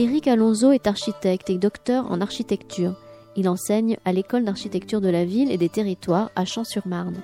[0.00, 2.94] Éric Alonso est architecte et docteur en architecture.
[3.36, 7.18] Il enseigne à l'école d'architecture de la ville et des territoires à Champs-sur-Marne.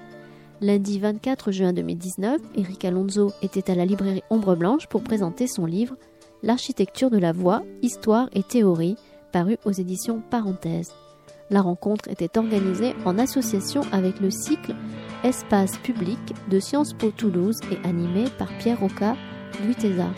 [0.60, 5.64] Lundi 24 juin 2019, Éric Alonso était à la librairie Ombre Blanche pour présenter son
[5.64, 5.96] livre
[6.42, 8.96] L'architecture de la voix, histoire et théorie,
[9.32, 10.92] paru aux éditions Parenthèse.
[11.48, 14.74] La rencontre était organisée en association avec le cycle
[15.24, 19.16] Espace public de Sciences Po Toulouse et animé par Pierre Roca
[19.66, 20.10] Guitesa.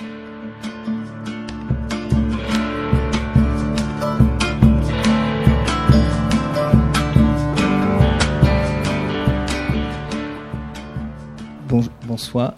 [12.09, 12.55] Bonsoir.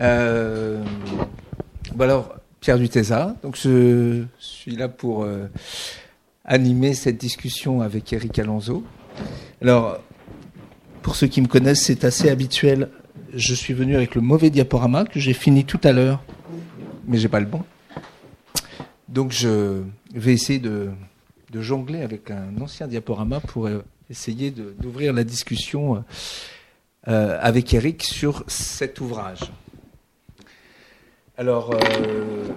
[0.00, 0.84] Euh,
[1.98, 3.34] alors, Pierre Dutesa.
[3.42, 5.48] Donc, je suis là pour euh,
[6.44, 8.84] animer cette discussion avec Eric Alonso.
[9.60, 9.98] Alors,
[11.02, 12.88] pour ceux qui me connaissent, c'est assez habituel.
[13.34, 16.22] Je suis venu avec le mauvais diaporama que j'ai fini tout à l'heure,
[17.08, 17.64] mais j'ai pas le bon.
[19.08, 19.82] Donc, je
[20.14, 20.90] vais essayer de,
[21.52, 26.04] jongler avec un ancien diaporama pour euh, essayer d'ouvrir la discussion.
[27.08, 29.50] Euh, avec Eric sur cet ouvrage.
[31.38, 32.48] Alors, euh,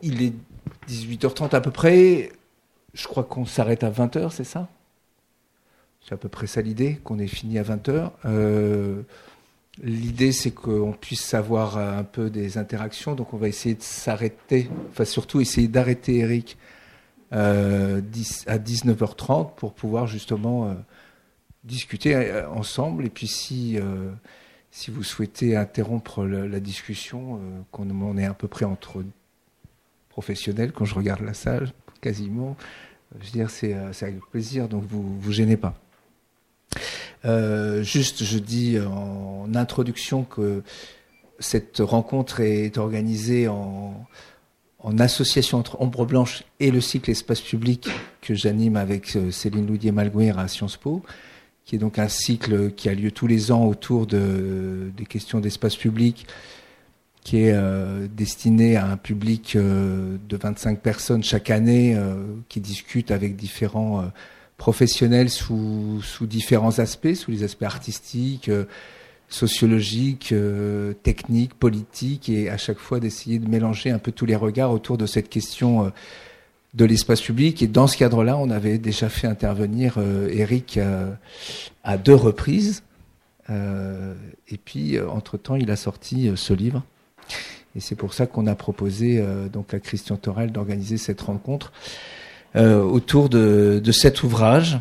[0.00, 0.32] il est
[0.88, 2.32] 18h30 à peu près.
[2.94, 4.66] Je crois qu'on s'arrête à 20h, c'est ça?
[6.00, 8.12] C'est à peu près ça l'idée, qu'on ait fini à 20h.
[8.24, 9.02] Euh,
[9.82, 13.14] l'idée, c'est qu'on puisse savoir un peu des interactions.
[13.14, 16.56] Donc, on va essayer de s'arrêter, enfin, surtout essayer d'arrêter Eric
[17.30, 20.74] à 19h30 pour pouvoir justement
[21.64, 23.06] discuter euh, ensemble.
[23.06, 24.10] Et puis si, euh,
[24.70, 29.04] si vous souhaitez interrompre la, discussion, euh, qu'on on est à peu près entre
[30.08, 32.56] professionnels, quand je regarde la salle, quasiment,
[33.18, 35.74] je veux dire, c'est avec plaisir, donc vous vous gênez pas.
[37.82, 40.62] juste, je dis en introduction que
[41.38, 44.06] cette rencontre est organisée en,
[44.78, 47.88] en association entre Ombre Blanche et le cycle Espace Public
[48.20, 51.02] que j'anime avec Céline Loudier-Malguer à Sciences Po
[51.70, 55.38] qui est donc un cycle qui a lieu tous les ans autour de, des questions
[55.38, 56.26] d'espace public,
[57.22, 62.16] qui est euh, destiné à un public euh, de 25 personnes chaque année, euh,
[62.48, 64.10] qui discutent avec différents
[64.56, 68.50] professionnels sous, sous différents aspects, sous les aspects artistiques,
[69.28, 70.34] sociologiques,
[71.04, 74.98] techniques, politiques, et à chaque fois d'essayer de mélanger un peu tous les regards autour
[74.98, 75.92] de cette question
[76.74, 77.62] de l'espace public.
[77.62, 81.10] Et dans ce cadre-là, on avait déjà fait intervenir euh, Eric euh,
[81.82, 82.82] à deux reprises.
[83.48, 84.14] Euh,
[84.48, 86.82] et puis, entre-temps, il a sorti ce livre.
[87.76, 91.72] Et c'est pour ça qu'on a proposé donc à Christian Torel d'organiser cette rencontre
[92.56, 94.80] autour de, de, cet ouvrage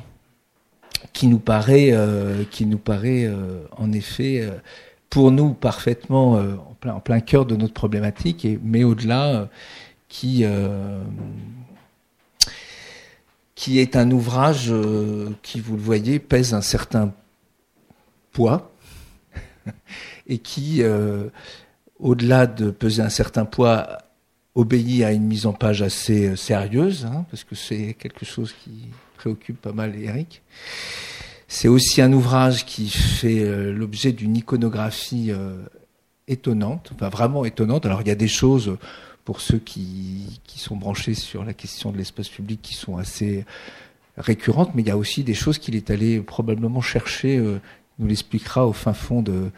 [1.14, 1.94] qui nous paraît,
[2.50, 3.32] qui nous paraît
[3.78, 4.50] en effet
[5.12, 9.50] pour nous parfaitement en plein, en plein cœur de notre problématique, et, mais au-delà
[10.08, 10.44] qui
[13.59, 17.14] qui est un ouvrage euh, qui, vous le voyez, pèse un certain
[18.31, 18.72] poids
[20.28, 21.25] et qui, euh,
[22.00, 23.98] au-delà de peser un certain poids,
[24.56, 28.56] obéit à une mise en page assez euh, sérieuse, hein, parce que c'est quelque chose
[28.64, 30.42] qui préoccupe pas mal Eric.
[31.50, 33.44] C'est aussi un ouvrage qui fait
[33.74, 35.31] l'objet d'une iconographie
[36.28, 37.88] étonnante, enfin vraiment étonnante.
[37.88, 38.78] Alors il y a des choses
[39.30, 43.46] pour ceux qui, sont branchés sur la question de l'espace public qui sont assez
[44.18, 47.60] récurrentes, mais il y a aussi des choses qu'il est allé probablement chercher, euh,
[48.00, 49.52] nous l'expliquera au fin fond de,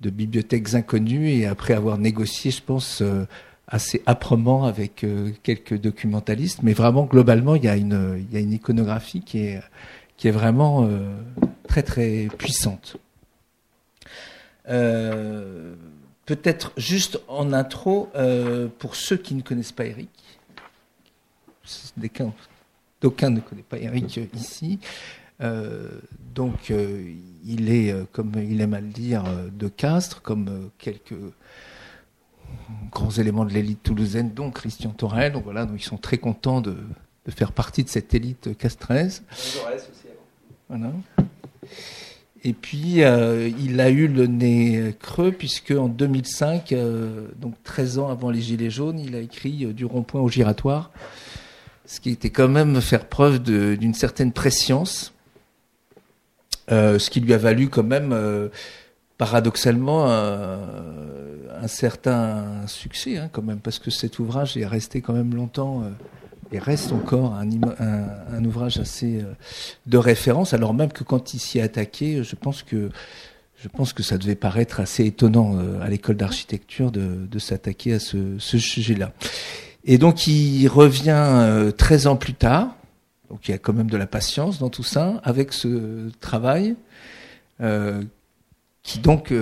[0.00, 3.26] bibliothèques inconnues, et après avoir négocié, je pense, euh,
[3.66, 8.38] assez âprement avec euh, quelques documentalistes, mais vraiment globalement, il y a une, il y
[8.38, 9.60] a une iconographie qui est,
[10.16, 10.88] qui est vraiment
[11.68, 12.96] très très puissante.
[14.70, 15.74] Euh,
[16.28, 20.10] Peut-être juste en intro, euh, pour ceux qui ne connaissent pas Eric,
[21.96, 24.78] d'aucuns ne connaissent pas Eric ici.
[25.40, 25.88] Euh,
[26.34, 27.14] donc, euh,
[27.46, 31.16] il est, comme il aime à le dire, de Castres, comme quelques
[32.92, 35.32] grands éléments de l'élite toulousaine, dont Christian Torel.
[35.32, 36.76] Donc voilà, donc ils sont très contents de,
[37.24, 39.22] de faire partie de cette élite castraise.
[40.68, 40.92] Voilà.
[42.44, 47.98] Et puis, euh, il a eu le nez creux, puisque en 2005, euh, donc 13
[47.98, 50.92] ans avant les Gilets jaunes, il a écrit euh, Du rond-point au giratoire,
[51.84, 55.14] ce qui était quand même faire preuve d'une certaine préscience,
[56.68, 58.14] ce qui lui a valu quand même,
[59.16, 65.34] paradoxalement, un, certain succès, hein, quand même, parce que cet ouvrage est resté quand même
[65.34, 65.82] longtemps
[66.52, 67.48] et reste encore un,
[68.30, 69.34] un, ouvrage assez euh,
[69.86, 72.90] de référence, alors même que quand il s'y est attaqué, je pense que
[73.60, 77.94] je pense que ça devait paraître assez étonnant euh, à l'école d'architecture de, de s'attaquer
[77.94, 79.12] à ce, ce sujet-là.
[79.84, 82.76] Et donc il revient 13 ans plus tard,
[83.30, 86.76] donc il y a quand même de la patience dans tout ça, avec ce travail
[88.82, 89.32] qui donc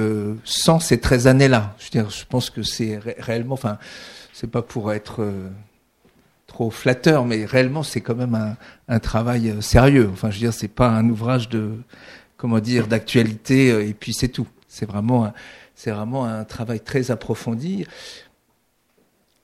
[0.45, 1.75] sent ces 13 années-là.
[1.79, 3.79] Je, dire, je pense que c'est réellement, enfin,
[4.33, 5.27] c'est pas pour être
[6.71, 8.57] flatteur, mais réellement c'est quand même
[8.89, 10.09] un, travail sérieux.
[10.13, 11.73] Enfin, je veux dire, c'est pas un ouvrage de,
[12.37, 14.47] comment dire, d'actualité et puis c'est tout.
[14.69, 15.33] C'est vraiment,
[15.75, 17.87] c'est vraiment un travail très approfondi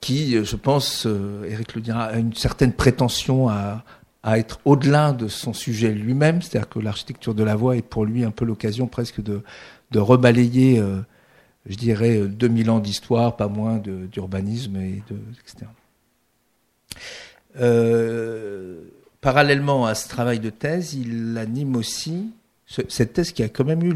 [0.03, 3.83] qui, je pense, Eric euh, le dira, a une certaine prétention à,
[4.25, 6.41] être au-delà de son sujet lui-même.
[6.41, 9.43] C'est-à-dire que l'architecture de la voie est pour lui un peu l'occasion presque de,
[9.91, 10.99] de rebalayer, euh,
[11.65, 15.67] je dirais, 2000 ans d'histoire, pas moins d'urbanisme et de, etc.
[17.59, 18.81] Euh,
[19.21, 22.31] parallèlement à ce travail de thèse, il anime aussi
[22.65, 23.93] cette thèse qui a quand même eu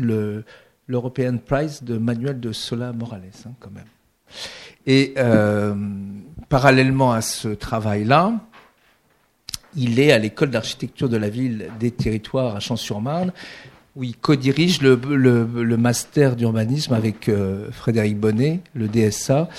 [0.87, 3.51] l'European Prize de Manuel de Sola Morales, hein.
[4.85, 5.75] Et euh,
[6.47, 8.33] parallèlement à ce travail-là,
[9.75, 13.33] il est à l'école d'architecture de la ville des territoires à Champs-sur-Marne,
[13.95, 19.49] où il co-dirige le, master d'urbanisme avec euh, Frédéric Bonnet, le DSA.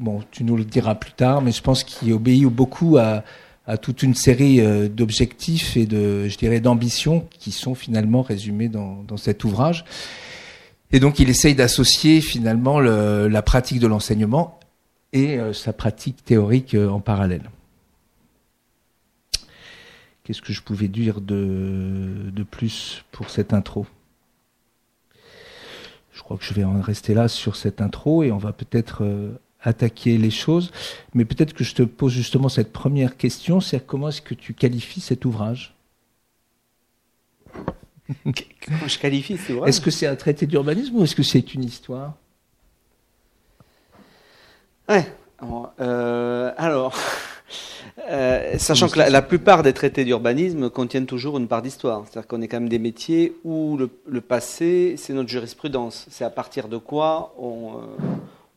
[0.00, 3.22] Bon, tu nous le diras plus tard, mais je pense qu'il obéit beaucoup à,
[3.82, 9.16] toute une série euh, d'objectifs et de, je dirais, d'ambitions qui sont finalement résumés dans,
[9.16, 9.84] cet ouvrage.
[10.90, 14.58] Et donc, il essaye d'associer finalement le, la pratique de l'enseignement
[15.12, 17.48] et euh, sa pratique théorique euh, en parallèle.
[20.24, 23.86] Qu'est-ce que je pouvais dire de, de plus pour cette intro?
[26.12, 29.04] Je crois que je vais en rester là sur cette intro et on va peut-être
[29.62, 30.70] attaquer les choses.
[31.14, 34.54] Mais peut-être que je te pose justement cette première question, c'est comment est-ce que tu
[34.54, 35.74] qualifies cet ouvrage?
[38.24, 39.68] Comment je qualifie cet ouvrage?
[39.68, 42.14] Est-ce que c'est un traité d'urbanisme ou est-ce que c'est une histoire?
[44.88, 45.06] Ouais.
[45.80, 46.94] Euh, alors,
[48.10, 52.04] euh, sachant que la, plupart des traités d'urbanisme contiennent toujours une part d'histoire.
[52.04, 56.06] C'est-à-dire qu'on est quand même des métiers où le, le passé, c'est notre jurisprudence.
[56.10, 58.06] C'est à partir de quoi on, euh,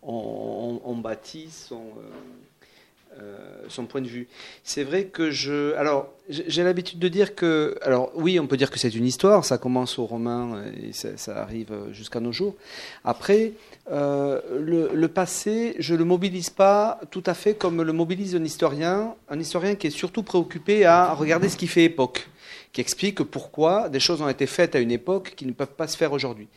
[0.05, 4.27] on, bâtit son, euh, euh, son point de vue.
[4.63, 5.73] C'est vrai que je.
[5.75, 7.77] Alors, j'ai l'habitude de dire que.
[7.81, 11.41] Alors, oui, on peut dire que c'est une histoire, ça commence aux Romains et ça,
[11.41, 12.55] arrive jusqu'à nos jours.
[13.03, 13.53] Après,
[13.91, 18.44] euh, le, passé, je ne le mobilise pas tout à fait comme le mobilise un
[18.44, 22.27] historien, un historien qui est surtout préoccupé à regarder ce qui fait époque,
[22.71, 25.88] qui explique pourquoi des choses ont été faites à une époque qui ne peuvent pas
[25.88, 26.47] se faire aujourd'hui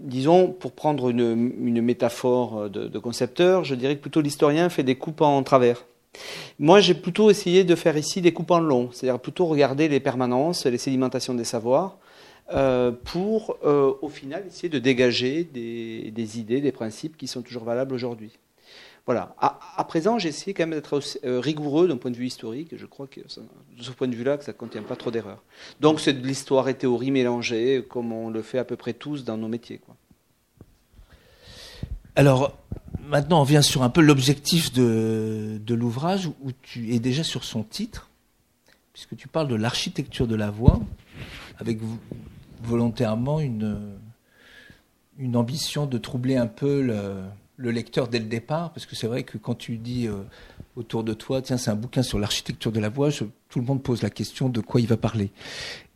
[0.00, 5.20] disons, pour prendre une, métaphore de, concepteur, je dirais que plutôt l'historien fait des coupes
[5.20, 5.84] en travers.
[6.58, 10.00] Moi, j'ai plutôt essayé de faire ici des coupes en long, c'est-à-dire plutôt regarder les
[10.00, 11.98] permanences, les sédimentations des savoirs,
[12.54, 17.64] euh, pour, euh, au final, essayer de dégager des idées, des principes qui sont toujours
[17.64, 18.32] valables aujourd'hui.
[19.08, 19.34] Voilà.
[19.40, 22.76] À, présent, j'ai essayé quand même d'être euh, rigoureux d'un point de vue historique.
[22.76, 25.42] Je crois que, de ce point de vue-là, que ça ne contient pas trop d'erreurs.
[25.80, 29.24] Donc, c'est de l'histoire et théorie mélangée, comme on le fait à peu près tous
[29.24, 29.80] dans nos métiers.
[32.16, 32.54] Alors,
[33.00, 37.62] maintenant, on vient sur un peu l'objectif de, l'ouvrage, où tu es déjà sur son
[37.62, 38.10] titre,
[38.92, 40.80] puisque tu parles de l'architecture de la voie,
[41.56, 41.78] avec
[42.62, 43.96] volontairement une
[45.34, 47.22] ambition de troubler un peu le
[47.58, 50.22] le lecteur dès le départ, parce que c'est vrai que quand tu dis euh,
[50.76, 53.82] autour de toi, tiens, c'est un bouquin sur l'architecture de la voie, tout le monde
[53.82, 55.32] pose la question de quoi il va parler.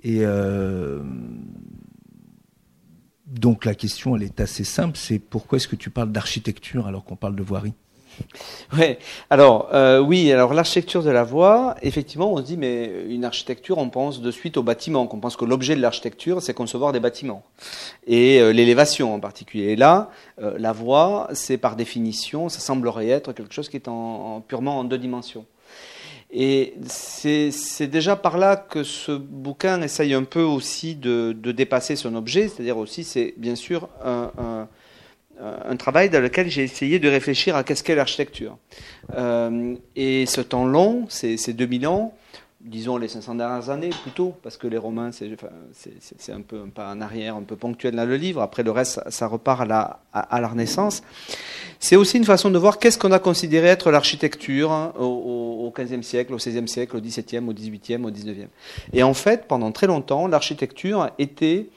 [0.02, 1.02] Et euh,
[3.26, 7.04] donc la question, elle est assez simple, c'est pourquoi est-ce que tu parles d'architecture alors
[7.04, 7.74] qu'on parle de voirie?
[8.76, 8.98] Ouais.
[9.30, 13.78] Alors euh, oui, alors l'architecture de la voie, effectivement, on se dit mais une architecture,
[13.78, 15.08] on pense de suite au bâtiment.
[15.12, 17.42] On pense que l'objet de l'architecture, c'est concevoir des bâtiments
[18.06, 19.72] et euh, l'élévation en particulier.
[19.72, 23.88] Et là, euh, la voie, c'est par définition, ça semblerait être quelque chose qui est
[23.88, 25.44] en, purement en deux dimensions.
[26.34, 32.14] Et c'est déjà par là que ce bouquin essaye un peu aussi de, dépasser son
[32.14, 34.66] objet, c'est-à-dire aussi, c'est bien sûr un,
[35.42, 38.56] un travail dans lequel j'ai essayé de réfléchir à qu'est-ce qu'est l'architecture.
[39.14, 42.14] Euh, et ce temps long, c'est 2000 ans,
[42.60, 46.92] disons les 500 dernières années plutôt, parce que les Romains, c'est un peu un pas
[46.92, 48.40] en arrière, un peu ponctuel dans le livre.
[48.40, 51.02] Après, le reste, ça, repart à la, Renaissance.
[51.80, 56.02] C'est aussi une façon de voir qu'est-ce qu'on a considéré être l'architecture hein, au, 15e
[56.02, 58.48] siècle, au 16e siècle, au 17e, au 18e, au 19e.
[58.92, 61.68] Et en fait, pendant très longtemps, l'architecture était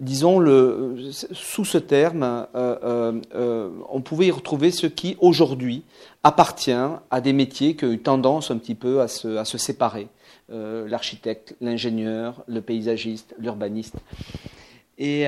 [0.00, 5.84] disons, le, sous ce terme, euh, euh, euh, on pouvait y retrouver ce qui, aujourd'hui,
[6.24, 9.58] appartient à des métiers qui ont eu tendance un petit peu à se, à se
[9.58, 10.08] séparer.
[10.52, 13.94] L'architecte, l'ingénieur, le paysagiste, l'urbaniste.
[14.98, 15.26] Et,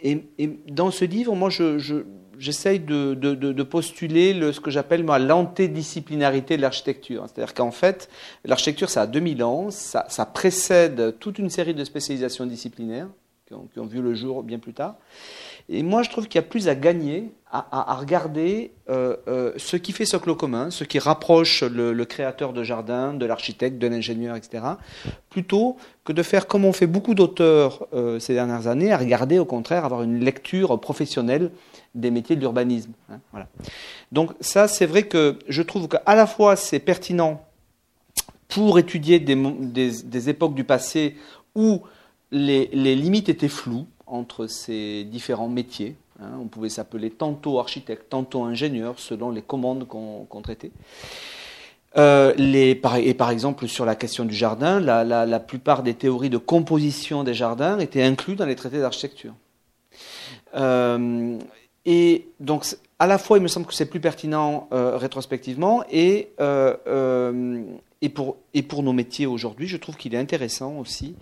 [0.00, 2.04] et, dans ce livre, moi, je, je,
[2.38, 7.24] j'essaye de, postuler le, ce que j'appelle moi l'antidisciplinarité de l'architecture.
[7.26, 8.10] C'est-à-dire qu'en fait,
[8.44, 13.08] l'architecture, ça a 2000 ans, ça, précède toute une série de spécialisations disciplinaires
[13.46, 14.96] qui ont, vu le jour bien plus tard.
[15.68, 19.76] Et moi, je trouve qu'il y a plus à gagner à, regarder euh, euh, ce
[19.76, 24.34] qui fait socle commun, ce qui rapproche le, créateur de jardin, de l'architecte, de l'ingénieur,
[24.34, 24.64] etc.,
[25.30, 29.38] plutôt que de faire comme ont fait beaucoup d'auteurs euh, ces dernières années, à regarder
[29.38, 31.52] au contraire, avoir une lecture professionnelle
[31.94, 32.92] des métiers de l'urbanisme.
[33.08, 33.46] Hein, voilà.
[34.10, 37.40] Donc ça, c'est vrai que je trouve qu'à la fois c'est pertinent
[38.48, 41.16] pour étudier des, époques du passé
[41.54, 41.82] où
[42.34, 45.96] les, limites étaient floues, entre ces différents métiers.
[46.20, 46.38] Hein.
[46.40, 50.70] on pouvait s'appeler tantôt architecte, tantôt ingénieur, selon les commandes qu'on traitait.
[51.96, 52.74] Euh, et
[53.14, 57.78] par exemple, sur la question du jardin, la, plupart des théories de composition des jardins
[57.78, 59.34] étaient incluses dans les traités d'architecture.
[60.56, 61.38] Euh,
[61.84, 62.64] et donc,
[62.98, 66.30] à la fois, il me semble que c'est plus pertinent euh, rétrospectivement, et,
[68.04, 71.14] et, pour, nos métiers aujourd'hui, je trouve qu'il est intéressant aussi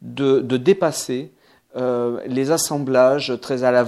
[0.00, 1.30] de, dépasser
[1.76, 3.78] euh, les assemblages très, en,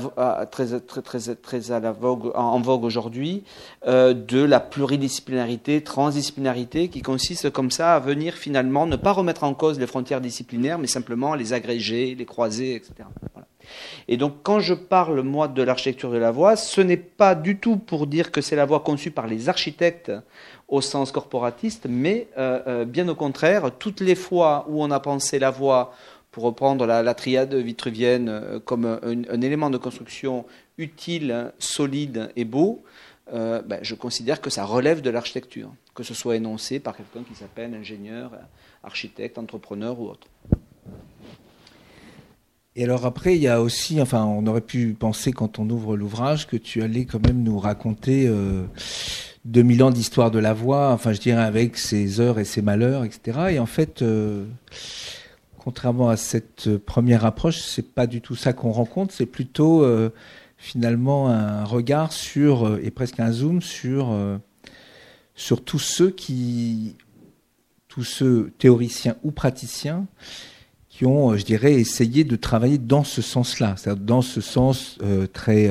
[2.61, 3.45] vogue aujourd'hui
[3.87, 9.45] euh, de la pluridisciplinarité, transdisciplinarité, qui consiste comme ça à venir finalement ne pas remettre
[9.45, 13.05] en cause les frontières disciplinaires, mais simplement les agréger, les croiser, etc.
[14.09, 17.59] Et donc quand je parle, moi, de l'architecture de la voie, ce n'est pas du
[17.59, 20.13] tout pour dire que c'est la voie conçue par les architectes
[20.75, 25.39] au sens corporatiste, mais euh, bien au contraire, toutes les fois où on a pensé
[25.39, 25.95] la voie
[26.33, 30.45] pour reprendre la, triade vitruvienne euh, comme un, élément de construction
[30.77, 32.83] utile, solide et beau,
[33.33, 37.23] euh, ben, je considère que ça relève de l'architecture, que ce soit énoncé par quelqu'un
[37.23, 38.33] qui s'appelle ingénieur,
[38.83, 40.27] architecte, entrepreneur ou autre.
[42.75, 45.97] Et alors après, il y a aussi, enfin, on aurait pu penser quand on ouvre
[45.97, 48.29] l'ouvrage que tu allais quand même nous raconter
[49.45, 52.63] 2000 euh, ans d'histoire de la voix, enfin, je dirais avec ses heures et ses
[52.63, 53.49] malheurs, etc.
[53.51, 54.03] Et en fait,
[55.65, 60.11] contrairement à cette première approche, c'est pas du tout ça qu'on rencontre, c'est plutôt euh,
[60.59, 64.37] finalement un regard sur euh, et presque un zoom sur euh,
[65.35, 66.97] sur tous ceux qui
[67.89, 70.07] tous ceux théoriciens ou praticiens
[70.91, 74.99] qui ont, je dirais, essayé de travailler dans ce sens-là, c'est-à-dire dans ce sens
[75.33, 75.69] très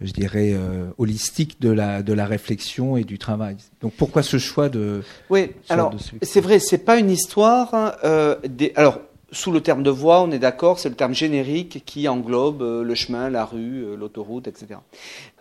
[0.00, 3.56] je dirais, euh, holistique de la, de la réflexion et du travail.
[3.80, 5.02] Donc pourquoi ce choix de...
[5.30, 7.96] Oui, alors c'est vrai, c'est pas une histoire...
[8.04, 9.00] Euh, des, alors,
[9.30, 12.82] sous le terme de voie, on est d'accord, c'est le terme générique qui englobe euh,
[12.82, 14.80] le chemin, la rue, l'autoroute, etc.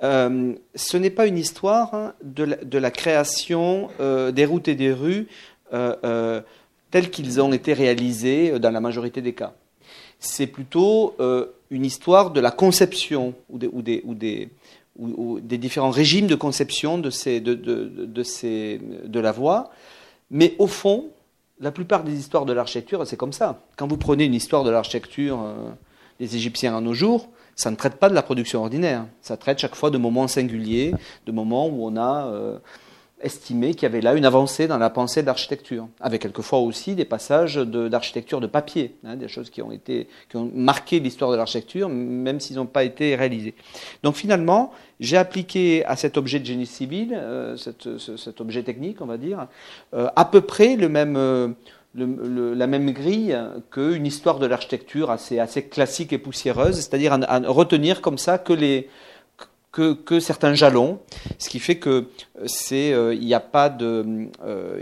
[0.01, 5.27] ce n'est pas une histoire de la, de la création des routes et des rues
[5.71, 9.53] telles qu'ils ont été réalisées dans la majorité des cas
[10.19, 11.15] c'est plutôt
[11.69, 14.49] une histoire de la conception ou des,
[15.57, 17.09] différents régimes de conception de
[19.19, 19.71] la voix.
[20.29, 21.05] Mais au fond,
[21.59, 23.61] la plupart des histoires de l'architecture, c'est comme ça.
[23.77, 25.69] Quand vous prenez une histoire de l'architecture euh,
[26.19, 29.05] des Égyptiens à nos jours, ça ne traite pas de la production ordinaire.
[29.21, 30.93] Ça traite chaque fois de moments singuliers,
[31.25, 32.27] de moments où on a...
[32.27, 32.59] Euh,
[33.21, 37.05] estimé qu'il y avait là une avancée dans la pensée d'architecture, avec quelquefois aussi des
[37.05, 41.35] passages d'architecture de, papier, hein, des choses qui ont, été, qui ont marqué l'histoire de
[41.35, 43.55] l'architecture, même s'ils n'ont pas été réalisés.
[44.03, 49.05] Donc finalement, j'ai appliqué à cet objet de génie civil, euh, cet, objet technique, on
[49.05, 49.47] va dire,
[49.93, 51.15] euh, à peu près le même...
[51.17, 51.49] Euh,
[51.95, 53.35] la même grille
[53.71, 58.53] qu'une histoire de l'architecture assez, assez classique et poussiéreuse, c'est-à-dire à, retenir comme ça que
[58.53, 58.87] les,
[59.77, 60.99] que, certains jalons,
[61.37, 62.09] ce qui fait que
[62.45, 64.81] c'est euh, il n'y a pas de euh,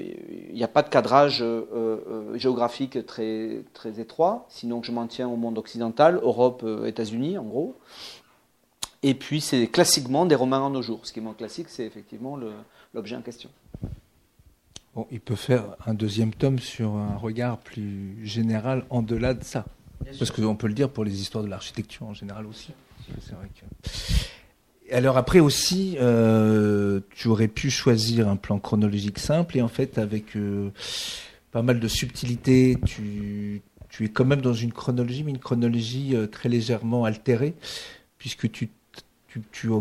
[0.60, 5.36] a pas de cadrage euh, géographique très très étroit, sinon que je m'en tiens au
[5.36, 7.76] monde occidental, Europe, États-Unis en gros.
[9.04, 11.02] Et puis c'est classiquement des romans en nos jours.
[11.04, 12.40] Ce qui est moins classique, c'est effectivement
[12.94, 13.50] l'objet en question.
[14.96, 19.44] Bon, il peut faire un deuxième tome sur un regard plus général en delà de
[19.44, 19.66] ça.
[20.18, 22.72] Parce qu'on peut le dire pour les histoires de l'architecture en général aussi.
[23.20, 23.90] C'est vrai que...
[24.92, 29.98] Alors après aussi, euh, tu aurais pu choisir un plan chronologique simple et en fait
[29.98, 30.70] avec euh,
[31.52, 33.64] pas mal de subtilité, tu,
[34.00, 37.56] es quand même dans une chronologie, mais une chronologie euh, très légèrement altérée,
[38.20, 38.70] puisque tu,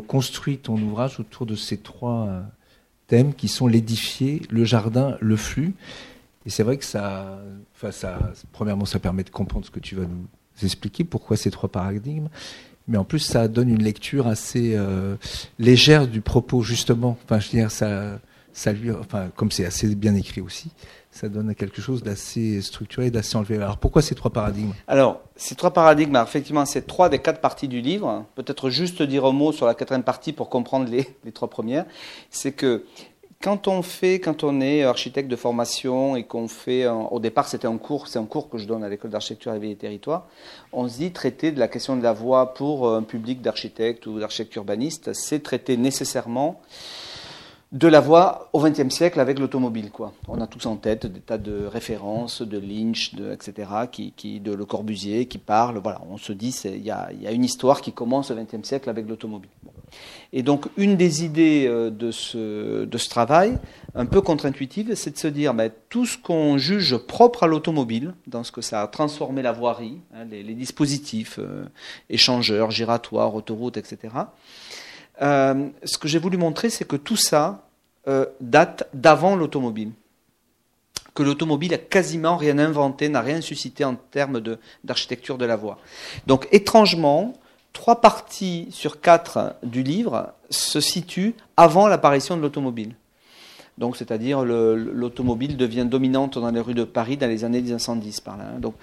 [0.08, 2.42] construit ton ouvrage autour de ces trois
[3.06, 5.74] thèmes qui sont l'édifié, le jardin, le flux.
[6.44, 7.40] Et c'est vrai que ça,
[7.92, 8.18] ça,
[8.50, 10.26] premièrement, ça permet de comprendre ce que tu vas nous
[10.64, 12.28] expliquer, pourquoi ces trois paradigmes
[12.88, 15.16] mais en plus ça donne une lecture assez euh,
[15.58, 17.16] légère du propos justement.
[17.24, 18.18] Enfin, je veux dire, ça,
[18.52, 20.70] ça lui, enfin, comme c'est assez bien écrit aussi,
[21.10, 23.56] ça donne quelque chose d'assez structuré, d'assez enlevé.
[23.56, 24.72] Alors pourquoi ces trois paradigmes?
[24.88, 28.26] Alors, ces trois paradigmes, effectivement, c'est trois des quatre parties du livre.
[28.34, 31.86] Peut-être juste dire un mot sur la quatrième partie pour comprendre les, les trois premières.
[32.30, 32.84] C'est que
[33.44, 37.66] quand on fait, quand on est architecte de formation et qu'on fait, au départ c'était
[37.66, 40.26] un cours, c'est un cours que je donne à l'école d'architecture et des territoires,
[40.72, 44.18] on se dit traiter de la question de la voie pour un public d'architectes ou
[44.18, 46.62] d'architectes urbanistes, c'est traiter nécessairement
[47.74, 49.90] de la voie au XXe siècle avec l'automobile.
[49.90, 50.12] Quoi.
[50.28, 54.52] On a tous en tête des tas de références, de Lynch, de, etc., qui, de
[54.52, 55.78] Le Corbusier, qui parlent.
[55.82, 59.08] Voilà, on se dit il y a, une histoire qui commence au XXe siècle avec
[59.08, 59.50] l'automobile.
[60.32, 63.58] Et donc, une des idées euh, de ce, de ce travail,
[63.96, 68.14] un peu contre-intuitive, c'est de se dire ben, tout ce qu'on juge propre à l'automobile,
[68.28, 71.64] dans ce que ça a transformé la voirie, hein, les, dispositifs, euh,
[72.08, 74.14] échangeurs, giratoires, autoroutes, etc.,
[75.22, 77.63] euh, ce que j'ai voulu montrer, c'est que tout ça
[78.08, 79.92] euh, date d'avant l'automobile.
[81.14, 84.42] Que l'automobile a quasiment rien inventé, n'a rien suscité en termes
[84.82, 85.78] d'architecture de, la voie.
[86.26, 87.34] Donc, étrangement,
[87.72, 92.96] trois parties sur quatre du livre se situent avant l'apparition de l'automobile.
[93.78, 98.36] Donc, c'est-à-dire l'automobile devient dominante dans les rues de Paris dans les années 1910 par
[98.36, 98.44] là.
[98.58, 98.74] Donc,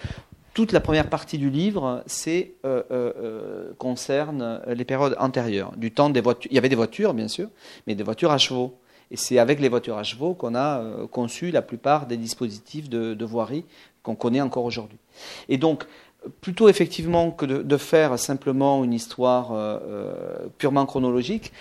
[0.53, 6.09] toute la première partie du livre euh, euh, euh, concerne les périodes antérieures, du temps
[6.09, 6.51] des voitures.
[6.51, 7.47] Il y avait des voitures, bien sûr,
[7.87, 8.77] mais des voitures à chevaux.
[9.11, 13.25] Et c'est avec les voitures à chevaux qu'on a conçu la plupart des dispositifs de,
[13.25, 13.65] voirie
[14.03, 14.97] qu'on connaît encore aujourd'hui.
[15.49, 15.83] Et donc,
[16.39, 19.79] plutôt effectivement que de, faire simplement une histoire
[20.57, 21.51] purement chronologique,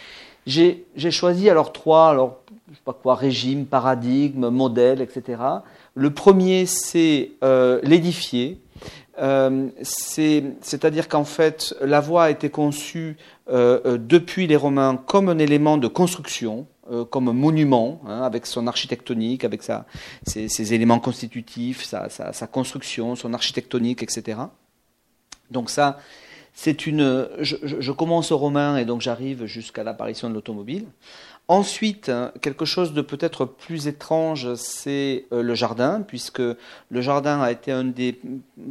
[0.47, 2.39] j'ai choisi alors trois, alors
[2.71, 3.19] je sais pas quoi,
[5.01, 5.43] etc.
[5.95, 7.33] Le premier, c'est
[7.83, 8.61] l'édifier,
[9.21, 13.17] euh, c'est-à-dire qu'en fait, la voie a été conçue
[13.51, 16.67] euh, euh, depuis les Romains comme un élément de construction,
[17.11, 19.63] comme un monument, hein, avec son architectonique, avec
[20.27, 24.41] ses, éléments constitutifs, sa, construction, son architectonique, etc.
[25.51, 25.99] Donc ça,
[26.53, 27.29] c'est une.
[27.39, 30.87] Je, je, commence au romain et donc j'arrive jusqu'à l'apparition de l'automobile.
[31.51, 32.13] Ensuite,
[32.43, 37.73] quelque chose de peut-être plus étrange, c'est euh, le jardin, puisque le jardin a été
[37.73, 38.21] un des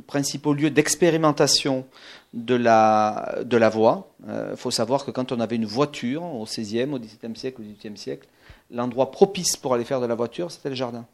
[0.07, 1.85] principaux lieux d'expérimentation
[2.33, 4.11] de la, voie.
[4.23, 7.61] Il euh, faut savoir que quand on avait une voiture au XVIe, au XVIIe siècle,
[7.61, 8.27] au XVIIIe siècle,
[8.71, 11.05] l'endroit propice pour aller faire de la voiture, c'était le jardin.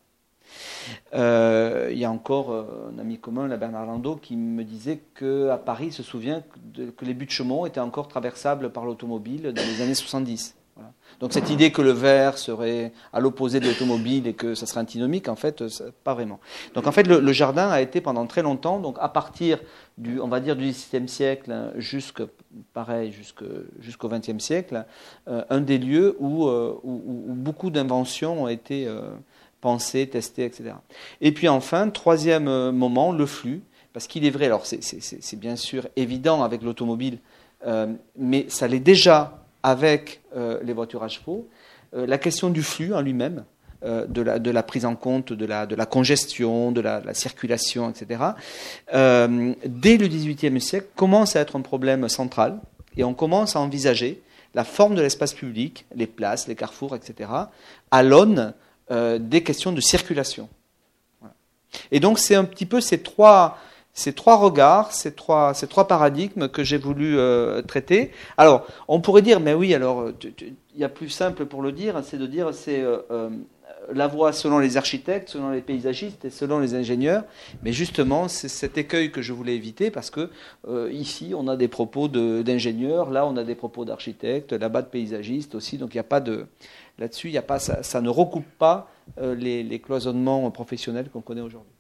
[1.13, 5.58] Euh, il y a encore un ami commun, la Bernard Landau, qui me disait qu'à
[5.58, 6.43] Paris, il se souvient
[6.75, 10.54] que les buts de Chaumont étaient encore traversables par l'automobile dans les années 70.
[11.21, 14.81] Donc cette idée que le vert serait à l'opposé de l'automobile et que ça serait
[14.81, 15.63] antinomique, en fait,
[16.03, 16.39] pas vraiment.
[16.73, 19.59] Donc en fait, le, jardin a été pendant très longtemps, donc à partir
[19.97, 21.71] du, on va dire du XVIIe siècle
[22.73, 23.13] pareil
[23.79, 24.85] jusqu'au XXe siècle,
[25.27, 29.11] euh, un des lieux euh, où, beaucoup d'inventions ont été euh,
[29.61, 30.73] pensées, testées, etc.
[31.21, 35.88] Et puis enfin, troisième moment, le flux, parce qu'il est vrai, alors c'est bien sûr
[35.95, 37.19] évident avec l'automobile,
[38.17, 41.49] mais ça l'est déjà avec euh, les voitures à chevaux,
[41.95, 43.45] euh, la question du flux en lui-même,
[43.84, 48.21] euh, de, la, prise en compte de la, de la congestion, de la, circulation, etc.,
[48.93, 52.60] dès le XVIIIe siècle, commence à être un problème central
[52.95, 54.21] et on commence à envisager
[54.54, 57.30] la forme de l'espace public, les places, les carrefours, etc.,
[57.89, 58.54] à l'aune
[58.91, 60.47] des questions de circulation.
[61.91, 63.58] Et donc c'est un petit peu ces trois,
[63.95, 65.53] ces trois regards, ces trois,
[65.88, 68.12] paradigmes que j'ai voulu euh, traiter.
[68.38, 71.99] Alors, on pourrait dire, mais oui, alors, il y a plus simple pour le dire,
[72.03, 73.29] c'est de dire, c'est euh, euh,
[73.93, 77.23] la voie selon les architectes, selon les paysagistes et selon les ingénieurs.
[77.63, 80.29] Mais justement, c'est cet écueil que je voulais éviter parce que
[80.91, 85.55] ici, on a des propos d'ingénieurs, là, on a des propos d'architectes, là-bas de paysagistes
[85.55, 85.77] aussi.
[85.77, 86.47] Donc, il n'y a pas de
[86.99, 91.74] là-dessus, il a pas ça, ça, ne recoupe pas les cloisonnements professionnels qu'on connaît aujourd'hui.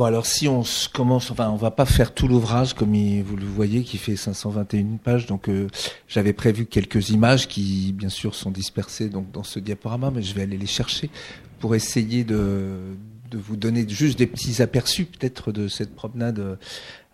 [0.00, 0.62] Bon alors si on
[0.94, 4.96] commence, enfin on va pas faire tout l'ouvrage comme vous le voyez qui fait 521
[4.96, 5.68] pages, donc euh,
[6.08, 10.34] j'avais prévu quelques images qui bien sûr sont dispersées donc dans ce diaporama, mais je
[10.34, 11.10] vais aller les chercher
[11.58, 12.96] pour essayer de,
[13.30, 16.58] de vous donner juste des petits aperçus peut-être de cette promenade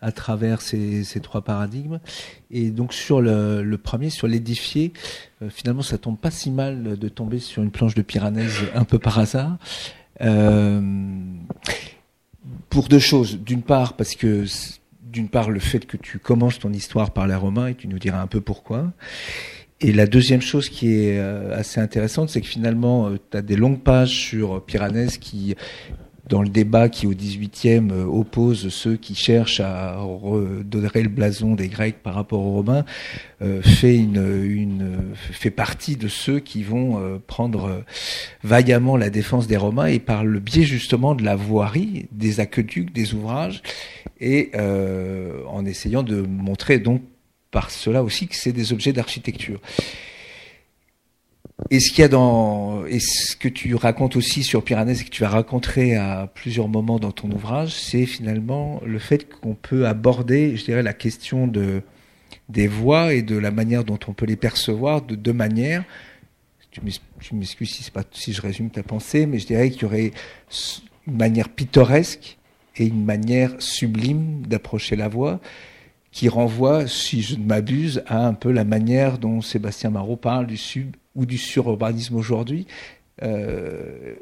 [0.01, 1.99] à travers ces, ces, trois paradigmes.
[2.53, 4.93] Et donc sur le, le premier, sur l'édifié,
[5.43, 8.85] euh, finalement ça tombe pas si mal de tomber sur une planche de Piranèse un
[8.85, 9.59] peu par hasard.
[10.21, 10.81] Euh,
[12.71, 13.39] pour deux choses.
[13.39, 14.45] D'une part, parce que
[15.03, 17.99] d'une part le fait que tu commences ton histoire par les Romains et tu nous
[17.99, 18.93] diras un peu pourquoi.
[19.81, 23.43] Et la deuxième chose qui est euh, assez intéressante, c'est que finalement, euh, tu as
[23.43, 25.55] des longues pages sur Piranèse qui,
[26.29, 31.55] dans le débat qui au 18e euh, oppose ceux qui cherchent à redorer le blason
[31.55, 32.85] des Grecs par rapport aux Romains,
[33.63, 37.81] fait une, une fait partie de ceux qui vont euh, prendre euh,
[38.43, 42.93] vaillamment la défense des Romains et par le biais justement de la voirie, des aqueducs,
[42.93, 43.63] des ouvrages,
[44.21, 47.03] et euh, en essayant de montrer donc
[47.51, 49.61] par cela aussi que c'est des objets d'architecture.
[51.71, 55.05] Et ce qu'il y a dans, et ce que tu racontes aussi sur Piranèse et
[55.05, 59.55] que tu as raconté à plusieurs moments dans ton ouvrage, c'est finalement le fait qu'on
[59.55, 61.83] peut aborder, je dirais, la question de,
[62.51, 65.85] des voix et de la manière dont on peut les percevoir de deux manières.
[66.71, 66.83] Tu
[67.35, 70.13] m'excuses si, pas, si je résume ta pensée, mais je dirais qu'il y aurait
[71.07, 72.37] une manière pittoresque
[72.77, 75.41] et une manière sublime d'approcher la voix
[76.13, 80.47] qui renvoie, si je ne m'abuse, à un peu la manière dont Sébastien Marot parle
[80.47, 82.67] du sub ou du sururbanisme aujourd'hui.
[83.23, 84.15] Euh,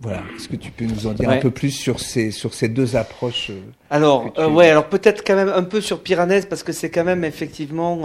[0.00, 0.22] voilà.
[0.34, 2.96] Est-ce que tu peux nous en dire un peu plus sur ces sur ces deux
[2.96, 6.72] approches euh, Alors euh, ouais, alors peut-être quand même un peu sur Piranèse parce que
[6.72, 8.02] c'est quand même effectivement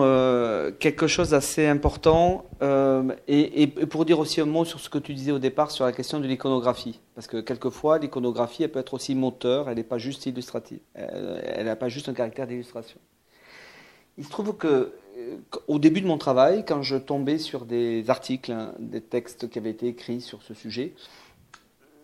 [0.80, 2.45] quelque chose d'assez important
[3.28, 5.86] et, et, pour dire aussi un mot sur ce que tu disais au départ sur
[5.86, 9.84] la question de l'iconographie parce que quelquefois l'iconographie elle peut être aussi moteur, elle n'est
[9.84, 12.99] pas juste illustrative, elle n'a pas juste un caractère d'illustration.
[14.17, 14.93] Il se trouve que
[15.67, 19.71] au début de mon travail, quand je tombais sur des articles, des textes qui avaient
[19.71, 20.93] été écrits sur ce sujet,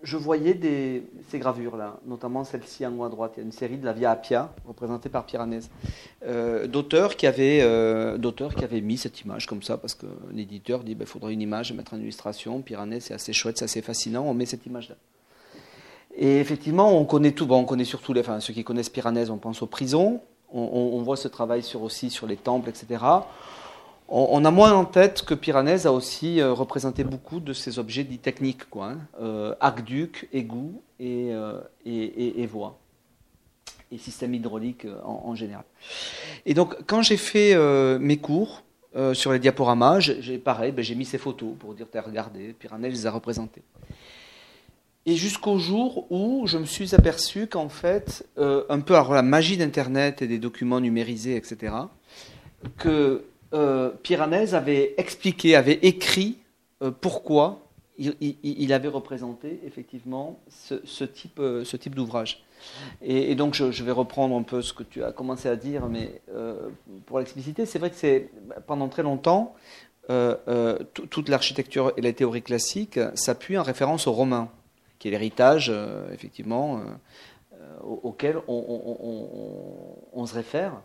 [0.02, 0.58] je voyais
[1.30, 3.34] ces gravures-là, notamment celle-ci en haut à droite.
[3.36, 5.70] Il y a une série de la Via Appia, représentée par Piranèse,
[6.26, 8.18] euh, d'auteurs qui, avaient, euh,
[8.82, 11.94] mis cette image comme ça, parce que l'éditeur dit qu'il ben, faudrait une image, mettre
[11.94, 12.62] en illustration.
[12.62, 14.96] Piranèse, c'est assez chouette, c'est assez fascinant, on met cette image-là.
[16.16, 19.62] Et effectivement, on connaît tout, bon, on connaît surtout ceux qui connaissent Piranèse, on pense
[19.62, 23.04] aux prisons, on, voit ce travail sur, aussi sur les temples, etc.
[24.12, 28.04] On, a moins en tête que Piranèse a aussi euh, représenté beaucoup de ces objets
[28.04, 28.98] dits techniques, quoi, hein.
[29.22, 32.80] euh, aqueduc, égout et, euh, et, et, voie,
[33.92, 35.64] et système hydraulique en, général.
[36.48, 37.56] Et donc, quand j'ai fait
[38.00, 38.64] mes cours
[39.14, 42.94] sur les diaporamas, j'ai pareil, ben, j'ai mis ces photos pour dire, t'as regardé, Piranèse
[42.94, 43.62] les a représentées.
[45.10, 49.24] Et jusqu'au jour où je me suis aperçu qu'en fait, euh, un peu alors la
[49.24, 51.74] magie d'Internet et des documents numérisés, etc.,
[52.78, 53.24] que
[53.56, 56.38] euh, Piranèse avait expliqué, avait écrit
[56.84, 57.66] euh, pourquoi
[57.98, 62.44] il, avait représenté effectivement ce, type, ce type d'ouvrage.
[63.02, 66.22] Et, donc je, vais reprendre un peu ce que tu as commencé à dire, mais
[67.08, 68.30] pour l'expliciter, c'est vrai que c'est
[68.68, 69.56] pendant très longtemps,
[70.08, 74.50] toute l'architecture et la théorie classique s'appuient en référence aux Romains
[75.00, 76.82] qui est l'héritage, euh, effectivement, euh,
[77.54, 80.82] euh, auquel on, se réfère.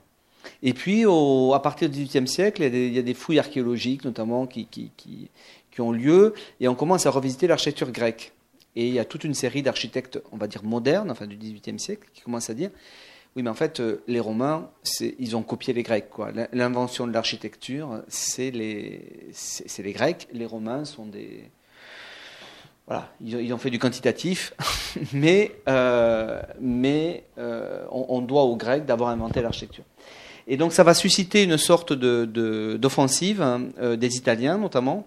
[0.62, 4.66] Et puis, à partir du XVIIIe siècle, il y, a des, fouilles archéologiques, notamment, qui,
[4.66, 5.30] qui,
[5.80, 8.32] ont lieu, et on commence à revisiter l'architecture grecque.
[8.76, 11.78] Et il y a toute une série d'architectes, on va dire modernes, enfin du XVIIIe
[11.78, 12.70] siècle, qui commencent à dire
[13.36, 14.70] oui, mais en fait, les Romains,
[15.18, 16.08] ils ont copié les Grecs.
[16.52, 19.28] L'invention de l'architecture, c'est les,
[19.78, 20.28] les Grecs.
[20.32, 21.50] Les Romains sont des,
[23.20, 24.54] ils, ont fait du quantitatif,
[25.12, 29.84] mais, euh, mais euh, on, doit aux Grecs d'avoir inventé l'architecture.
[30.46, 35.06] Et donc ça va susciter une sorte d'offensive de, hein, euh, des Italiens notamment,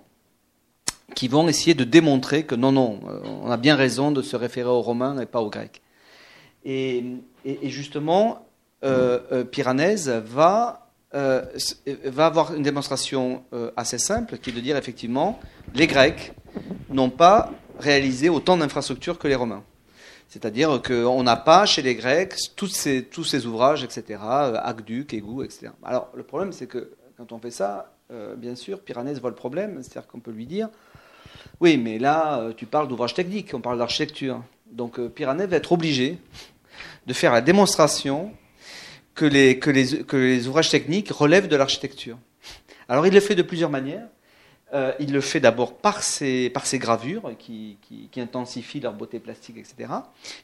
[1.16, 3.00] qui vont essayer de démontrer que non, non,
[3.44, 5.82] on a bien raison de se référer aux Romains et pas aux Grecs.
[6.66, 7.04] Et,
[7.64, 8.46] justement,
[9.52, 13.44] Piranèse va, va avoir une démonstration
[13.78, 15.40] assez simple, qui est de dire effectivement,
[15.74, 16.34] les Grecs
[16.90, 19.64] n'ont pas réaliser autant d'infrastructures que les Romains.
[20.30, 25.44] C'est-à-dire qu'on n'a pas chez les Grecs tous ces, tous ces ouvrages, etc., aqueducs, égouts,
[25.44, 25.70] etc.
[25.84, 29.36] Alors le problème, c'est que quand on fait ça, euh, bien sûr, Piranèse voit le
[29.36, 30.70] problème, c'est-à-dire qu'on peut lui dire
[31.62, 34.44] Oui, mais là, euh, tu parles d'ouvrages techniques, on parle d'architecture.
[34.70, 36.18] Donc euh, Piranèse va être obligé
[37.06, 38.32] de faire la démonstration
[39.16, 42.18] que les, que les, que les ouvrages techniques relèvent de l'architecture.
[42.90, 44.08] Alors il le fait de plusieurs manières.
[44.74, 47.78] Euh, il le fait d'abord par ses, par ses gravures qui,
[48.12, 49.94] qui, intensifient leur beauté plastique, etc.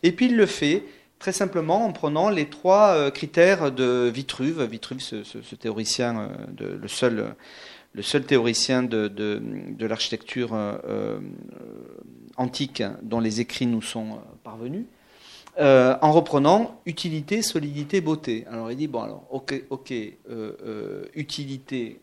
[0.02, 0.84] Et puis il le fait
[1.20, 4.64] très simplement en prenant les trois euh, critères de Vitruve.
[4.64, 6.30] Vitruve, ce, théoricien,
[6.62, 7.36] euh, le, seul,
[7.92, 10.58] le seul théoricien de, de, de l'architecture
[12.38, 14.86] antique dont les écrits nous sont parvenus.
[15.60, 18.46] en reprenant utilité, solidité, beauté.
[18.50, 19.94] Alors il dit bon alors ok ok
[21.14, 22.00] utilité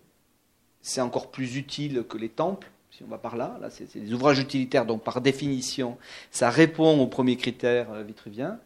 [0.82, 3.58] c'est encore plus utile que les temples, si on va par là.
[3.60, 5.96] Là, c'est des ouvrages utilitaires, donc par définition,
[6.30, 8.58] ça répond au premier critère euh, vitruvien.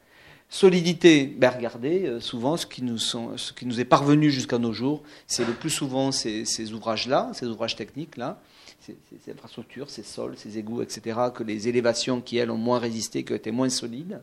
[0.48, 4.58] Solidité, ben regardez, euh, souvent ce qui, nous sont, ce qui nous est parvenu jusqu'à
[4.58, 8.40] nos jours, c'est le plus souvent ces, ouvrages-là, ces ouvrages techniques-là,
[8.80, 8.96] ces,
[9.32, 13.32] infrastructures, ces sols, ces égouts, etc., que les élévations qui, elles, ont moins résisté, qui
[13.32, 14.20] ont été moins solides.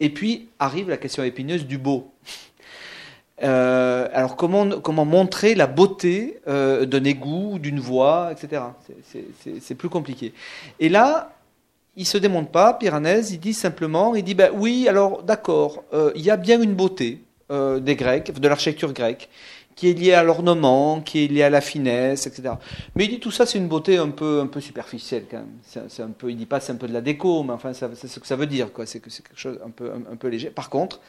[0.00, 2.12] Et puis arrive la question épineuse du beau.
[3.42, 8.62] Euh, alors comment, comment montrer la beauté euh, d'un égout, d'une voie, etc.
[9.60, 10.32] C'est plus compliqué.
[10.78, 11.32] Et là,
[11.96, 16.12] il se démonte pas, Piranèse, il dit simplement, il dit, ben oui, alors d'accord, euh,
[16.14, 17.20] il y a bien une beauté
[17.50, 19.28] des Grecs, de l'architecture grecque,
[19.74, 22.54] qui est lié à l'ornement, qui est lié à la finesse, etc.
[22.94, 25.88] Mais il dit tout ça, c'est une beauté un peu, un peu superficielle quand même.
[25.88, 28.06] C'est, un peu, il dit pas c'est un peu de la déco, mais enfin c'est
[28.06, 28.86] ce que ça veut dire, quoi.
[28.86, 30.50] C'est que c'est quelque chose un peu, un, peu léger.
[30.50, 31.00] Par contre,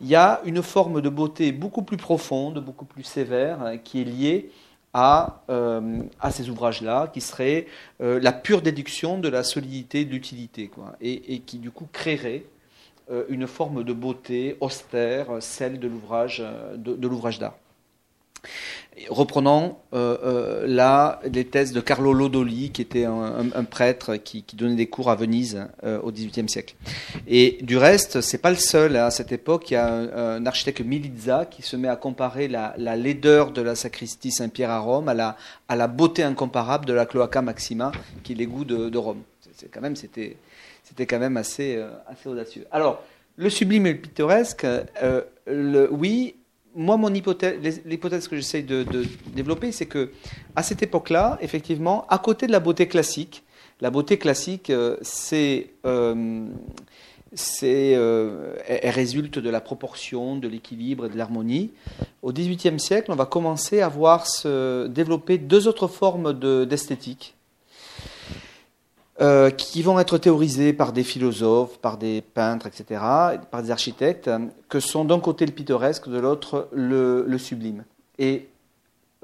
[0.00, 4.00] il y a une forme de beauté beaucoup plus profonde, beaucoup plus sévère, hein, qui
[4.00, 4.50] est liée
[4.94, 7.66] à, euh, à ces ouvrages-là, qui serait
[8.00, 12.44] euh, la pure déduction de la solidité, de l'utilité, quoi, et, qui du coup créerait
[13.10, 16.42] euh, une forme de beauté austère, celle de l'ouvrage,
[16.74, 17.56] de l'ouvrage d'art.
[19.08, 24.74] Reprenons euh, euh, là les thèses de Carlo Lodoli, qui était un, prêtre qui, donnait
[24.74, 26.74] des cours à Venise euh, au XVIIIe siècle.
[27.28, 28.96] Et du reste, c'est pas le seul.
[28.96, 29.04] Hein.
[29.04, 32.74] à cette époque, il y a un, architecte Milizza qui se met à comparer la,
[32.76, 35.36] laideur de la sacristie Saint-Pierre à Rome à la,
[35.68, 37.92] à la, beauté incomparable de la Cloaca Maxima,
[38.24, 39.22] qui est l'égout de, Rome.
[39.54, 40.36] C'est quand même, c'était,
[40.82, 42.66] c'était quand même assez, assez audacieux.
[42.72, 43.02] Alors,
[43.36, 44.66] le sublime et le pittoresque,
[45.46, 46.34] le, oui,
[46.74, 48.84] moi, mon hypothèse, l'hypothèse que j'essaye de,
[49.34, 50.10] développer, c'est que
[50.56, 53.42] à cette époque-là, effectivement, à côté de la beauté classique,
[53.80, 56.46] la beauté classique, euh, c'est, euh,
[57.62, 61.70] euh, elle résulte de la proportion, de l'équilibre et de l'harmonie.
[62.22, 66.32] Au XVIIIe siècle, on va commencer à voir se développer deux autres formes
[66.66, 67.34] d'esthétique
[69.20, 73.00] euh, qui vont être théorisés par des philosophes, par des peintres, etc.,
[73.50, 74.30] par des architectes,
[74.68, 77.84] que sont d'un côté le pittoresque, de l'autre le, sublime.
[78.20, 78.46] Et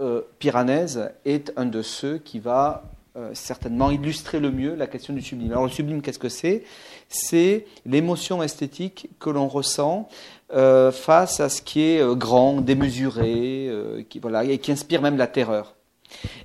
[0.00, 5.14] euh, Piranèse est un de ceux qui va euh, certainement illustrer le mieux la question
[5.14, 5.52] du sublime.
[5.52, 6.64] Alors le sublime, qu'est-ce que c'est?
[7.08, 10.08] C'est l'émotion esthétique que l'on ressent
[10.50, 15.74] face à ce qui est grand, démesuré, qui, voilà, et qui inspire même la terreur.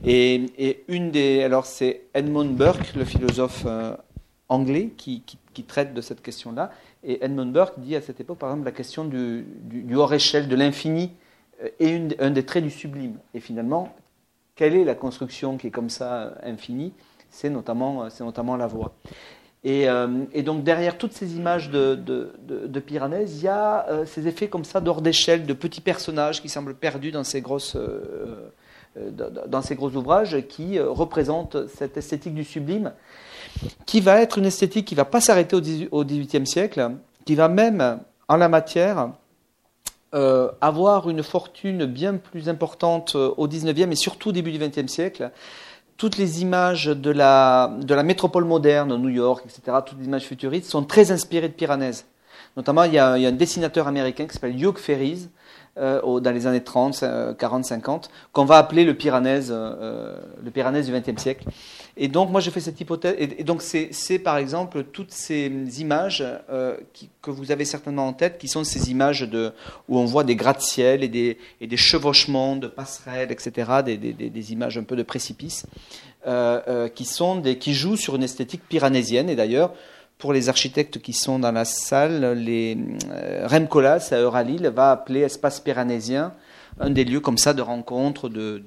[0.05, 1.43] Et, une des.
[1.43, 3.95] Alors, c'est Edmund Burke, le philosophe euh,
[4.47, 5.23] anglais, qui,
[5.67, 6.71] traite de cette question-là.
[7.03, 9.45] Et Edmund Burke dit à cette époque, par exemple, la question du,
[9.93, 11.11] hors-échelle, de l'infini,
[11.61, 13.17] euh, est un des traits du sublime.
[13.33, 13.93] Et finalement,
[14.55, 16.93] quelle est la construction qui est comme ça euh, infinie?
[17.29, 18.95] C'est notamment, notamment la voix.
[19.65, 19.87] Et,
[20.43, 22.31] donc derrière toutes ces images de, de,
[22.87, 27.11] il y a ces effets comme ça d'hors d'échelle, de petits personnages qui semblent perdus
[27.11, 27.77] dans ces grosses,
[28.95, 32.93] dans ces gros ouvrages qui euh, représentent cette esthétique du sublime,
[33.85, 35.55] qui va être une esthétique qui ne va pas s'arrêter
[35.91, 36.91] au XVIIIe siècle,
[37.25, 39.11] qui va même, en la matière,
[40.15, 44.91] euh, avoir une fortune bien plus importante au XIXe et surtout au début du XXe
[44.91, 45.31] siècle.
[45.97, 50.25] Toutes les images de la, de la métropole moderne, New York, etc., toutes les images
[50.25, 52.05] futuristes, sont très inspirées de Piranèse.
[52.57, 55.29] Notamment, il y, a, il y a un dessinateur américain qui s'appelle Hugh Ferries,
[55.77, 57.03] euh, dans les années 30,
[57.37, 61.45] 40, 50, qu'on va appeler le Piranèse, euh, le Piranèse du XXe siècle.
[61.95, 63.15] Et donc, moi, j'ai fait cette hypothèse.
[63.17, 66.75] Et, donc, c'est par exemple toutes ces images euh,
[67.21, 69.53] que vous avez certainement en tête, qui sont ces images de,
[69.87, 74.95] où on voit des gratte-ciel et des, chevauchements de passerelles, etc., des, images un peu
[74.95, 75.65] de précipices,
[76.95, 79.29] qui, sont qui jouent sur une esthétique piranésienne.
[79.29, 79.73] Et d'ailleurs,
[80.19, 82.77] pour les architectes qui sont dans la salle, les,
[83.09, 86.33] euh, Remcolas à Euralil va appeler espace péranésien
[86.79, 88.61] un des lieux comme ça de rencontre de,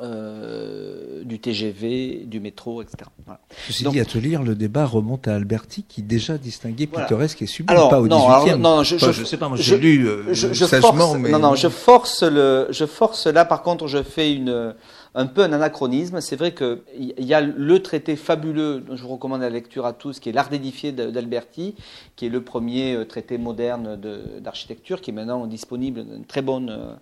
[0.00, 2.96] euh, du TGV, du métro, etc.
[3.24, 3.40] Voilà.
[3.66, 7.46] Ceci dit, à te lire, le débat remonte à Alberti qui déjà distinguait pittoresque et
[7.46, 11.14] sublime, pas au non, alors, non, je, je, sais pas, moi j'ai lu euh, sagement,
[11.14, 11.30] mais...
[11.30, 14.74] Non, non, je force, le, je force là, par contre, je fais une
[15.14, 16.20] un peu un anachronisme.
[16.20, 16.82] C'est vrai qu'il
[17.18, 20.32] y a le traité fabuleux dont je vous recommande la lecture à tous, qui est
[20.32, 21.76] L'art d'édifier d'Alberti,
[22.16, 23.96] qui est le premier euh, traité moderne
[24.40, 26.94] d'architecture, qui est maintenant disponible, une très bonne euh,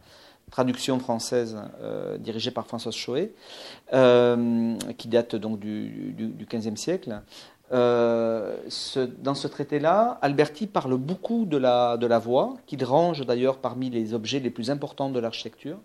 [0.50, 3.32] traduction française euh, dirigée par François Choé,
[3.90, 6.14] qui date donc du,
[6.50, 7.20] XVe siècle.
[7.70, 13.88] dans ce traité-là, Alberti parle beaucoup de la, de la voix, qu'il range d'ailleurs parmi
[13.88, 15.78] les objets les plus importants de l'architecture.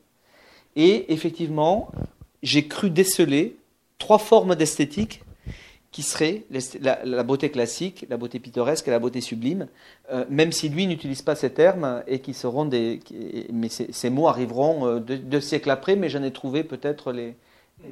[0.76, 1.90] Et effectivement,
[2.44, 3.58] j'ai cru déceler
[3.98, 5.22] trois formes d'esthétique
[5.92, 6.44] qui seraient
[6.82, 9.68] la, beauté classique, la beauté pittoresque et la beauté sublime,
[10.12, 13.00] euh, même si lui n'utilise pas ces termes et qui seront des,
[13.52, 17.36] mais ces, mots arriveront euh, deux, siècles après, mais j'en ai trouvé peut-être les,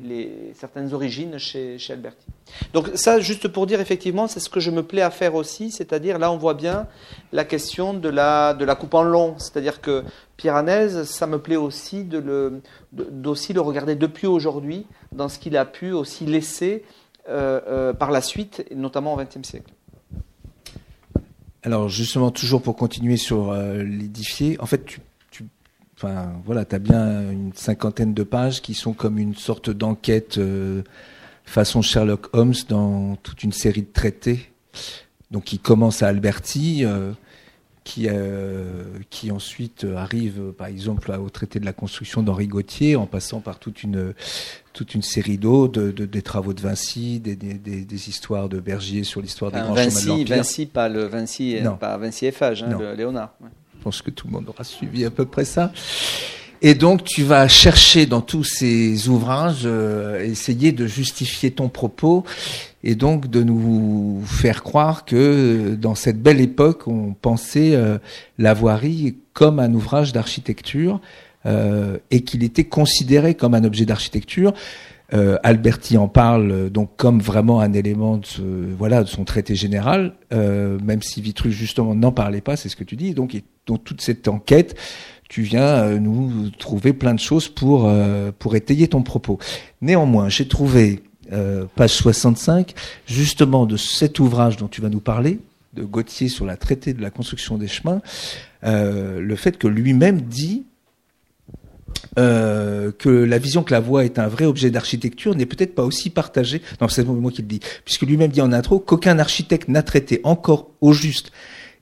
[0.04, 2.26] les, certaines origines chez, Alberti.
[2.74, 5.72] Donc ça, juste pour dire, effectivement, c'est ce que je me plais à faire aussi,
[5.72, 6.88] c'est-à-dire là on voit bien
[7.32, 10.04] la question de la, de la coupe en long, c'est-à-dire que
[10.38, 12.62] Piranèse, ça me plaît aussi de le,
[12.96, 16.84] le regarder depuis aujourd'hui dans ce qu'il a pu aussi laisser
[17.28, 19.72] euh, euh, par la suite, notamment au XXe siècle.
[21.64, 23.84] Alors justement, toujours pour continuer sur euh,
[24.60, 25.00] en fait, tu
[25.98, 30.38] Enfin, voilà, tu as bien une cinquantaine de pages qui sont comme une sorte d'enquête
[30.38, 30.82] euh,
[31.46, 34.52] façon Sherlock Holmes dans toute une série de traités.
[35.32, 37.12] Donc, qui commence à Alberti, euh,
[37.86, 43.06] qui, euh, qui ensuite arrive, par exemple, au traité de la construction d'Henri Gauthier, en
[43.06, 44.14] passant par toute une,
[44.74, 49.06] toute une série d'autres, de, des travaux de Vinci, des, des, des, histoires de Bergier
[49.06, 52.78] sur l'histoire des grands Vinci, chemins de Vinci, pas le Vinci, pas Vinci Eiffage, hein,
[52.78, 53.34] le Léonard.
[53.86, 55.72] Pense que tout le monde aura suivi à peu près ça.
[56.64, 62.24] Et donc, tu vas chercher dans tous ces ouvrages, euh, essayer de justifier ton propos
[62.84, 68.00] et donc de nous faire croire que dans cette belle époque, on pensait euh,
[68.40, 71.00] la voirie comme un ouvrage d'architecture
[71.46, 74.56] euh, et qu'il était considéré comme un objet d'architecture.
[75.14, 79.24] Euh, Alberti en parle euh, donc comme vraiment un élément de, ce, voilà, de son
[79.24, 83.14] traité général, euh, même si Vitruve justement n'en parlait pas, c'est ce que tu dis.
[83.14, 84.76] Donc, dans toute cette enquête,
[85.30, 87.92] tu viens euh, nous trouver plein de choses pour,
[88.40, 89.38] pour étayer ton propos.
[89.82, 91.04] Néanmoins, j'ai trouvé,
[91.76, 92.74] page 65,
[93.08, 95.40] justement de cet ouvrage dont tu vas nous parler,
[95.74, 98.02] de Gauthier sur la traité de la construction des chemins,
[98.64, 100.66] le fait que lui-même dit
[102.18, 105.84] euh, que la vision que la voie est un vrai objet d'architecture n'est peut-être pas
[105.84, 106.62] aussi partagée.
[106.82, 110.22] Non, c'est moi qui le dis, puisque lui-même dit en intro qu'aucun architecte n'a traité
[110.24, 111.32] encore au juste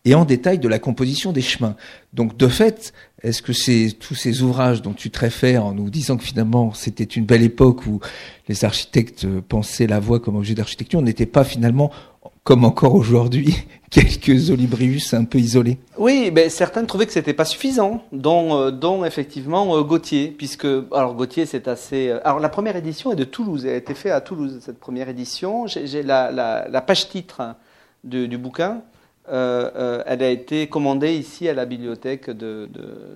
[0.06, 1.76] et en détail de la composition des chemins.
[2.14, 5.90] Donc, de fait, est-ce que c'est tous ces ouvrages dont tu te réfères en nous
[5.90, 8.02] disant que finalement c'était une belle époque où
[8.50, 11.90] les architectes pensaient la voie comme objet d'architecture n'était pas finalement
[12.44, 13.56] comme encore aujourd'hui,
[13.90, 15.78] quelques olibrius un peu isolés.
[15.98, 21.14] Oui, ben, certains trouvaient que c'était pas suffisant, dont, euh, effectivement euh, Gauthier, puisque alors
[21.14, 22.10] Gauthier c'est assez.
[22.10, 24.80] Euh, alors la première édition est de Toulouse, elle a été faite à Toulouse cette
[24.80, 25.68] première édition.
[25.68, 27.56] J'ai la, page titre hein,
[28.04, 28.82] du, bouquin,
[29.28, 32.30] elle a été commandée ici à la bibliothèque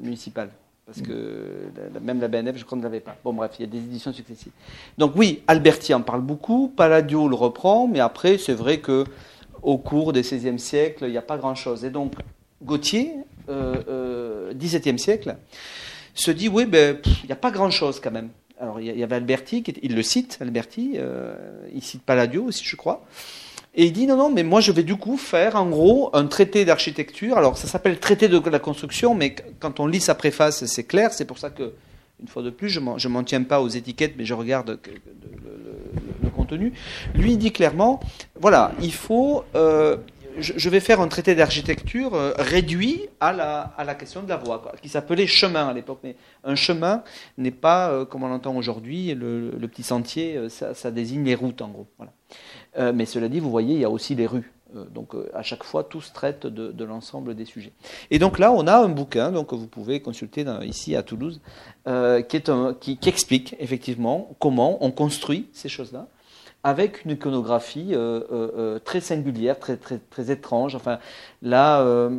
[0.02, 0.50] municipale
[0.88, 1.70] parce que
[2.02, 3.18] même la BNF, je crois, ne l'avait pas.
[3.22, 4.54] Bon, bref, il y a des éditions successives.
[4.98, 9.04] Donc oui, Alberti en parle beaucoup, Palladio le reprend, mais après, c'est vrai que
[9.62, 11.84] au cours des XVIe siècle, il n'y a pas grand-chose.
[11.84, 12.14] Et donc,
[12.64, 13.12] Gauthier,
[13.50, 15.36] euh, euh, XVIIe siècle,
[16.14, 18.30] se dit, oui, ben, il n'y a pas grand-chose quand même.
[18.58, 21.36] Alors, il y avait Alberti, il le cite, Alberti, euh,
[21.76, 23.06] il cite Palladio aussi, je crois.
[23.80, 26.26] Et il dit non, non, mais moi je vais du coup faire en gros un
[26.26, 27.38] traité d'architecture.
[27.38, 31.14] Alors ça s'appelle traité de la construction, mais quand on lit sa préface, c'est clair.
[31.14, 31.74] C'est pour ça que,
[32.20, 34.80] une fois de plus, je ne m'en tiens pas aux étiquettes, mais je regarde
[36.24, 36.74] le, contenu.
[37.14, 38.00] Lui il dit clairement,
[38.40, 39.98] voilà, il faut, euh,
[40.40, 44.38] je, vais faire un traité d'architecture euh, réduit à la, à la question de la
[44.38, 46.00] voie, qui s'appelait chemin à l'époque.
[46.04, 47.04] Mais un chemin
[47.38, 51.62] n'est pas, euh, comme on l'entend aujourd'hui, le, petit sentier, ça, ça, désigne les routes
[51.62, 51.88] en gros.
[51.98, 52.12] Voilà.
[52.78, 54.52] Euh, mais cela dit, vous voyez, il y a aussi les rues.
[54.76, 57.74] Euh, donc euh, à chaque fois, tous traitent de, l'ensemble des sujets.
[58.12, 61.42] Et donc là, on a un bouquin donc, que vous pouvez consulter ici à Toulouse,
[61.86, 66.08] qui, explique effectivement comment on construit ces choses-là
[66.68, 67.94] avec une iconographie
[68.84, 70.76] très singulière, très, très, étrange.
[70.76, 71.00] Enfin,
[71.42, 72.10] là,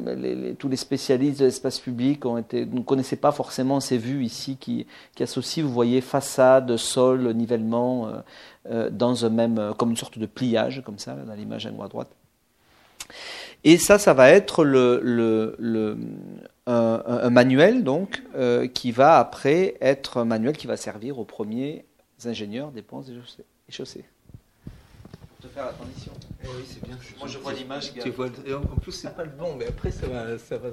[0.58, 4.56] tous les spécialistes de l'espace public ont été, ne connaissaient pas forcément ces vues ici
[4.56, 8.10] qui, qui associent, vous voyez, façade, sol, nivellement,
[8.70, 12.10] euh, dans même, euh, comme une sorte de pliage, comme ça, dans l'image à droite.
[13.64, 15.96] Et ça, ça va être le,
[16.66, 21.86] un, manuel donc euh, qui va après être un manuel qui va servir aux premiers
[22.26, 24.04] ingénieurs des ponts et chaussées.
[25.40, 26.12] Te faire la transition.
[26.42, 26.98] Eh oui, c'est bien.
[27.18, 27.92] Moi, je vois l'image.
[27.96, 30.68] En plus, c'est pas le bon, mais après, ça va, ça va.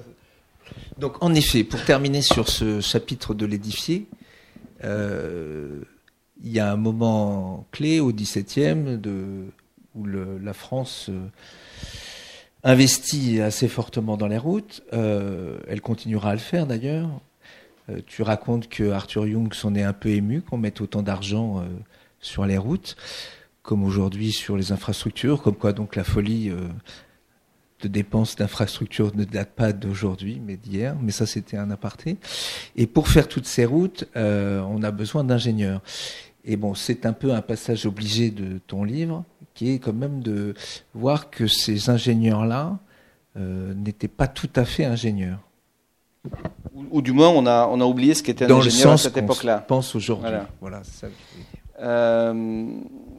[0.97, 4.07] Donc, en effet, pour terminer sur ce chapitre de l'édifié,
[4.83, 5.81] euh,
[6.43, 9.45] il y a un moment clé au XVIIe de,
[9.95, 11.27] où le, la France euh,
[12.63, 14.83] investit assez fortement dans les routes.
[14.93, 17.09] Euh, elle continuera à le faire d'ailleurs.
[17.89, 21.63] Euh, tu racontes que Arthur Young s'en est un peu ému qu'on mette autant d'argent
[22.19, 22.95] sur les routes,
[23.65, 26.51] comme aujourd'hui sur les infrastructures, comme quoi donc la folie
[27.81, 30.95] de dépenses d'infrastructures ne date pas d'aujourd'hui, mais d'hier.
[31.01, 32.17] Mais ça, c'était un aparté.
[32.75, 35.81] Et pour faire toutes ces routes, on a besoin d'ingénieurs.
[36.45, 39.23] Et bon, c'est un peu un passage obligé de ton livre,
[39.55, 40.53] qui est quand même de
[40.93, 42.77] voir que ces ingénieurs-là
[43.37, 45.39] euh, n'étaient pas tout à fait ingénieurs.
[46.91, 49.59] Ou, du moins, on a, on a oublié ce qu'était un ingénieur à cette époque-là.
[49.67, 50.29] pense aujourd'hui.
[50.61, 51.07] Voilà, ça
[51.81, 52.67] euh,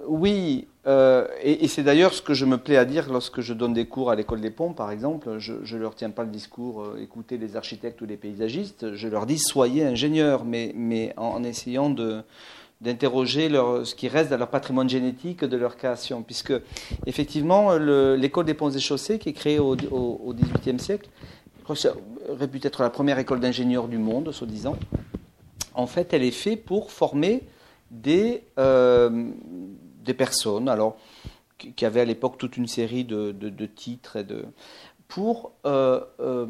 [0.06, 3.72] oui, euh, et, c'est d'ailleurs ce que je me plais à dire lorsque je donne
[3.72, 5.38] des cours à l'école des ponts, par exemple.
[5.38, 8.94] Je ne leur tiens pas le discours écoutez les architectes ou les paysagistes.
[8.94, 11.90] Je leur dis soyez ingénieurs, mais, en essayant
[12.80, 16.22] d'interroger ce qui reste de leur patrimoine génétique, de leur création.
[16.22, 16.54] Puisque,
[17.06, 21.08] effectivement, l'école des ponts et chaussées, qui est créée au XVIIIe siècle,
[22.28, 24.76] réputée être la première école d'ingénieurs du monde, soi-disant.
[25.74, 27.42] En fait, elle est faite pour former
[27.90, 28.42] des,
[30.06, 30.68] des personnes.
[30.68, 30.96] Alors,
[31.58, 34.44] qui avait à l'époque toute une série de, titres et de,
[35.08, 36.46] pour euh, euh,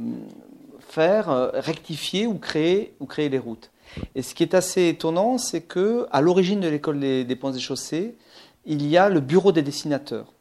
[0.80, 3.70] faire euh, rectifier ou créer, ou créer les routes.
[4.14, 7.61] Et ce qui est assez étonnant, c'est que à l'origine de l'école des, ponts et
[7.61, 8.16] chaussées,
[8.64, 10.32] il y a le bureau des dessinateurs.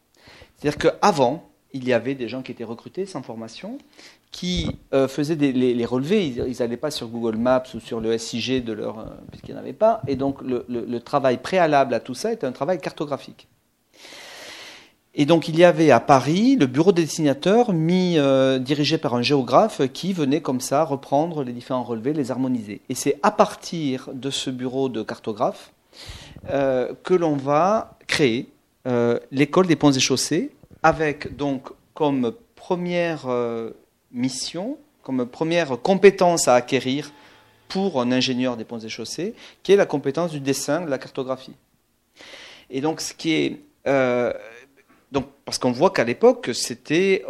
[0.57, 3.77] C'est-à-dire qu'avant, il y avait des gens qui étaient recrutés sans formation,
[4.35, 4.75] qui
[5.07, 6.27] faisaient les, relevés.
[6.27, 9.61] Ils n'allaient pas sur Google Maps ou sur le SIG de leur, puisqu'il n'y en
[9.61, 10.01] avait pas.
[10.07, 13.47] Et donc le travail préalable à tout ça était un travail cartographique.
[15.17, 19.15] Et donc il y avait à Paris le bureau des dessinateurs mis, euh, dirigé par
[19.15, 22.81] un géographe qui venait comme ça reprendre les différents relevés, les harmoniser.
[22.89, 25.71] Et c'est à partir de ce bureau de cartographe
[26.49, 28.49] euh, que l'on va créer
[28.87, 30.51] euh, l'école des ponts et chaussées
[30.83, 33.25] avec donc comme première
[34.15, 37.11] mission, comme première compétence à acquérir
[37.67, 40.97] pour un ingénieur des ponts et chaussées, qui est la compétence du dessin, de la
[40.97, 41.53] cartographie.
[42.71, 43.59] Et donc ce qui est
[45.11, 47.23] donc, parce qu'on voit qu'à l'époque, c'était,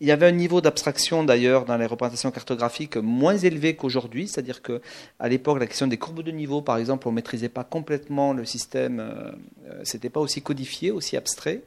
[0.00, 4.62] il y avait un niveau d'abstraction d'ailleurs dans les représentations cartographiques moins élevé qu'aujourd'hui, c'est-à-dire
[4.62, 4.80] que
[5.18, 8.44] à l'époque, la question des courbes de niveau, par exemple, on maîtrisait pas complètement le
[8.44, 9.32] système, euh,
[9.70, 11.62] euh, c'était pas aussi codifié, aussi abstrait.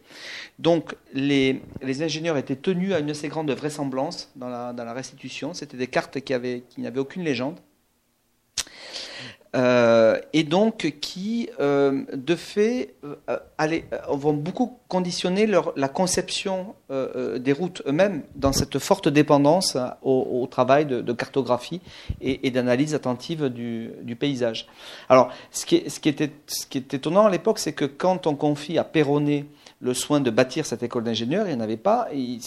[0.60, 4.94] Donc, les, les, ingénieurs étaient tenus à une assez grande vraisemblance dans la, dans la
[4.94, 5.54] restitution.
[5.54, 7.60] C'était des cartes qui, avaient, qui n'avaient aucune légende.
[9.54, 13.38] Euh, et donc qui, euh, de fait, euh,
[14.08, 21.14] vont beaucoup conditionner la conception des routes eux-mêmes dans cette forte dépendance au, travail de,
[21.14, 21.82] cartographie
[22.22, 24.68] et, d'analyse attentive du, paysage.
[25.10, 28.36] Alors, ce qui, qui était, ce qui est étonnant à l'époque, c'est que quand on
[28.36, 29.45] confie à Perronnet
[29.82, 32.40] le soin de bâtir cette école d'ingénieurs, il n'y en avait pas, il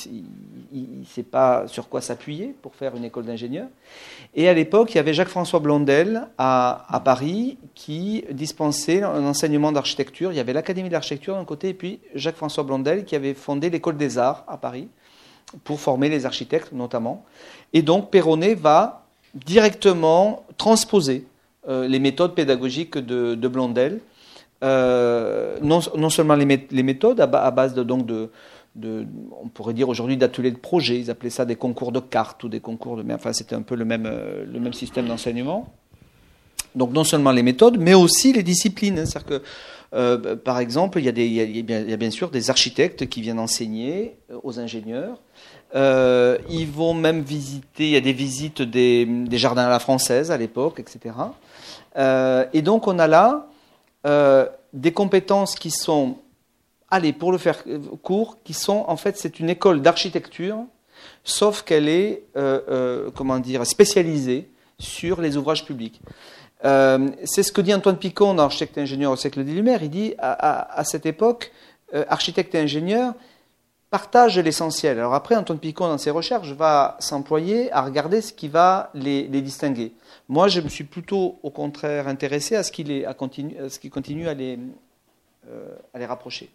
[0.73, 3.67] ne sait pas sur quoi s'appuyer pour faire une école d'ingénieurs.
[4.37, 10.33] Et à l'époque, il y avait Jacques-François Blondel à, Paris qui dispensait un enseignement d'architecture.
[10.33, 13.97] Il y avait l'Académie d'architecture d'un côté, et puis Jacques-François Blondel qui avait fondé l'école
[13.97, 14.89] des arts à Paris
[15.65, 17.25] pour former les architectes notamment.
[17.73, 21.27] Et donc Perronnet va directement transposer
[21.69, 24.01] euh, les méthodes pédagogiques de Blondel
[24.65, 26.47] euh, non, non, seulement les,
[26.83, 28.31] méthodes à, base de, donc de,
[29.43, 32.49] on pourrait dire aujourd'hui d'ateliers de projet, ils appelaient ça des concours de cartes ou
[32.49, 35.75] des concours de, mais enfin c'était un peu le même, euh, le même système d'enseignement.
[36.75, 38.99] Donc non seulement les méthodes, mais aussi les disciplines.
[38.99, 39.21] Hein.
[39.27, 39.43] Que,
[39.93, 43.21] euh, par exemple, il y, a des, il, y a bien, sûr des architectes qui
[43.21, 45.21] viennent enseigner aux ingénieurs.
[45.75, 50.31] ils vont même visiter, il y a des visites des, des jardins à la française
[50.31, 51.15] à l'époque, etc.
[52.53, 53.47] et donc on a là
[54.07, 56.19] euh, des compétences qui sont,
[56.91, 57.65] allez, pour le faire
[58.03, 60.59] court, qui sont, en fait, c'est une école d'architecture,
[61.23, 66.01] sauf qu'elle est, euh, euh, comment dire, spécialisée sur les ouvrages publics.
[66.63, 69.83] c'est ce que dit Antoine Picon, architecte et ingénieur au siècle des Lumières.
[69.83, 71.53] Il dit, à, cette époque,
[72.09, 73.15] architecte et ingénieur
[73.95, 74.99] partagent l'essentiel.
[74.99, 79.29] Alors après, Antoine Picon, dans ses recherches, va s'employer à regarder ce qui va les
[79.41, 79.93] distinguer.
[80.29, 84.59] Moi, je me suis plutôt, au contraire, intéressé à ce qu'il continue, à les,
[85.49, 86.51] euh, rapprocher.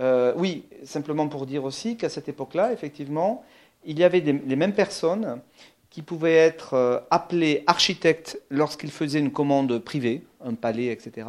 [0.00, 3.44] Euh, oui, simplement pour dire aussi qu'à cette époque-là, effectivement,
[3.84, 5.40] il y avait les mêmes personnes
[5.88, 11.28] qui pouvaient être euh, appelées architectes lorsqu'ils faisaient une commande privée, un palais, etc.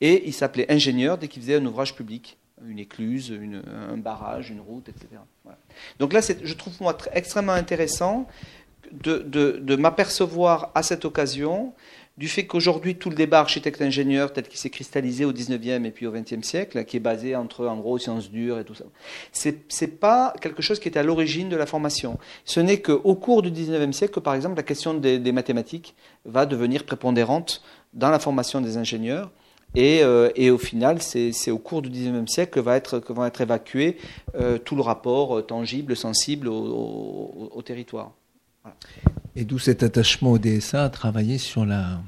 [0.00, 2.38] Et ils s'appelaient ingénieurs dès qu'ils faisaient un ouvrage public,
[2.68, 3.38] une écluse,
[3.90, 5.06] un barrage, une route, etc.
[5.98, 8.26] Donc là, je trouve moi extrêmement intéressant
[8.92, 11.72] de, m'apercevoir à cette occasion
[12.18, 16.06] du fait qu'aujourd'hui, tout le débat architecte-ingénieur tel qu'il s'est cristallisé au 19e et puis
[16.06, 18.84] au 20e siècle, qui est basé entre, en gros, sciences dures et tout ça,
[19.32, 22.18] c'est n'est pas quelque chose qui est à l'origine de la formation.
[22.44, 25.94] Ce n'est qu'au cours du 19e siècle que, par exemple, la question des, mathématiques
[26.26, 27.62] va devenir prépondérante
[27.94, 29.30] dans la formation des ingénieurs.
[29.74, 33.24] Et, euh, au final, c'est au cours du 19e siècle que va être, que vont
[33.24, 33.96] être évacués
[34.34, 38.12] euh, tout le rapport euh, tangible, sensible au territoire.
[39.36, 42.00] Et d'où cet attachement au DSA à travailler sur la,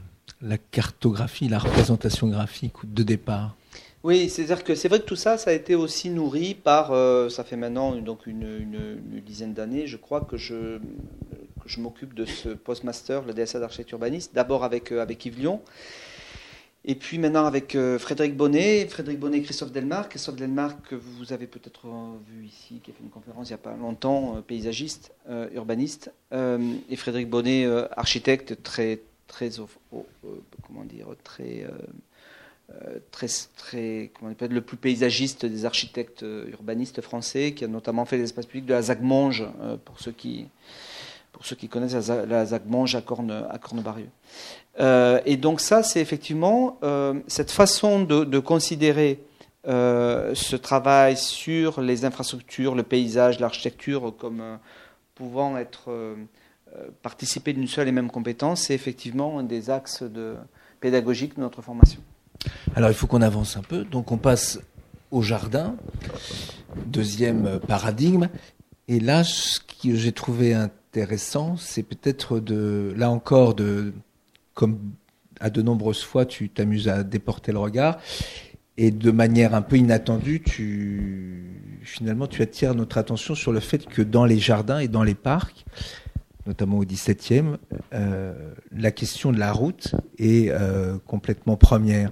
[0.70, 3.56] cartographie, la représentation graphique de départ?
[4.02, 7.28] Oui, c'est-à-dire que c'est vrai que tout ça, ça a été aussi nourri par, euh,
[7.28, 10.78] ça fait maintenant donc une, dizaine d'années, je crois que je,
[11.66, 15.60] je m'occupe de ce postmaster, le DSA d'architecture urbaniste, d'abord avec, avec Yves Lyon,
[16.84, 20.10] et puis maintenant avec euh, Frédéric Bonnet, Frédéric Bonnet et Christophe Delmarc.
[20.10, 21.86] Christophe Delmarc, que vous avez peut-être
[22.28, 25.48] vu ici, qui a fait une conférence il n'y a pas longtemps, euh, paysagiste, euh,
[25.54, 27.66] urbaniste, et Frédéric Bonnet,
[27.96, 29.50] architecte très, très,
[29.90, 31.66] comment dire, très
[33.10, 38.16] très, très comment on le plus paysagiste des architectes urbanistes français, qui a notamment fait
[38.16, 39.44] l'espace public de la Zagmonge,
[39.84, 40.46] pour ceux qui
[41.42, 44.10] pour ceux qui connaissent la, la Zagmonge à, Corne, à Cornebarieux.
[44.78, 46.78] et donc ça, c'est effectivement
[47.26, 49.18] cette façon de, considérer
[49.68, 54.56] euh, ce travail sur les infrastructures, le paysage, l'architecture comme euh,
[55.14, 56.16] pouvant être euh,
[57.02, 60.02] participer d'une seule et même compétence, c'est effectivement un des axes
[60.80, 62.00] pédagogiques de notre formation.
[62.74, 64.58] Alors il faut qu'on avance un peu, donc on passe
[65.12, 65.76] au jardin,
[66.86, 68.28] deuxième paradigme,
[68.88, 70.81] et là ce que j'ai trouvé intéressant,
[71.56, 73.92] c'est peut-être de, là encore, de,
[74.54, 74.78] comme
[75.40, 77.98] à de nombreuses fois tu t'amuses à déporter le regard,
[78.78, 81.44] et de manière un peu inattendue, tu,
[81.82, 85.14] finalement, tu attires notre attention sur le fait que dans les jardins et dans les
[85.14, 85.64] parcs,
[86.46, 87.56] notamment au 17e,
[87.92, 88.32] euh,
[88.72, 92.10] la question de la route est euh, complètement première.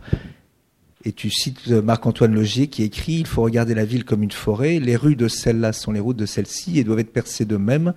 [1.04, 4.78] Et tu cites Marc-Antoine Logier qui écrit Il faut regarder la ville comme une forêt.
[4.78, 7.94] Les rues de celle-là sont les routes de celle-ci et doivent être percées de même.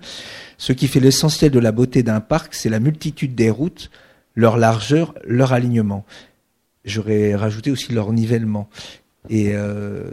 [0.58, 3.92] Ce qui fait l'essentiel de la beauté d'un parc, c'est la multitude des routes,
[4.36, 6.06] leur largeur, leur alignement.
[6.86, 8.70] J'aurais rajouté aussi leur nivellement.
[9.30, 10.10] Et euh,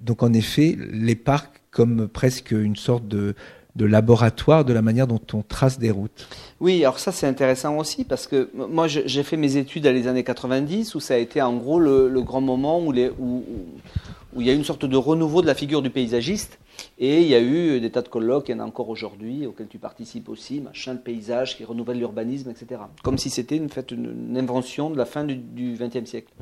[0.00, 3.34] donc en effet, les parcs comme presque une sorte de,
[3.76, 6.28] de laboratoire de la manière dont on trace des routes.
[6.60, 10.06] Oui, alors ça c'est intéressant aussi parce que moi j'ai fait mes études dans les
[10.06, 13.42] années 90 où ça a été en gros le, grand moment où, les, où,
[14.34, 16.58] où il y a une sorte de renouveau de la figure du paysagiste.
[16.98, 19.46] Et il y a eu des tas de colloques, il y en a encore aujourd'hui,
[19.46, 22.80] auxquels tu participes aussi, machin, le paysage qui renouvelle l'urbanisme, etc.
[23.02, 26.32] Comme si c'était une, invention de la fin du XXe siècle.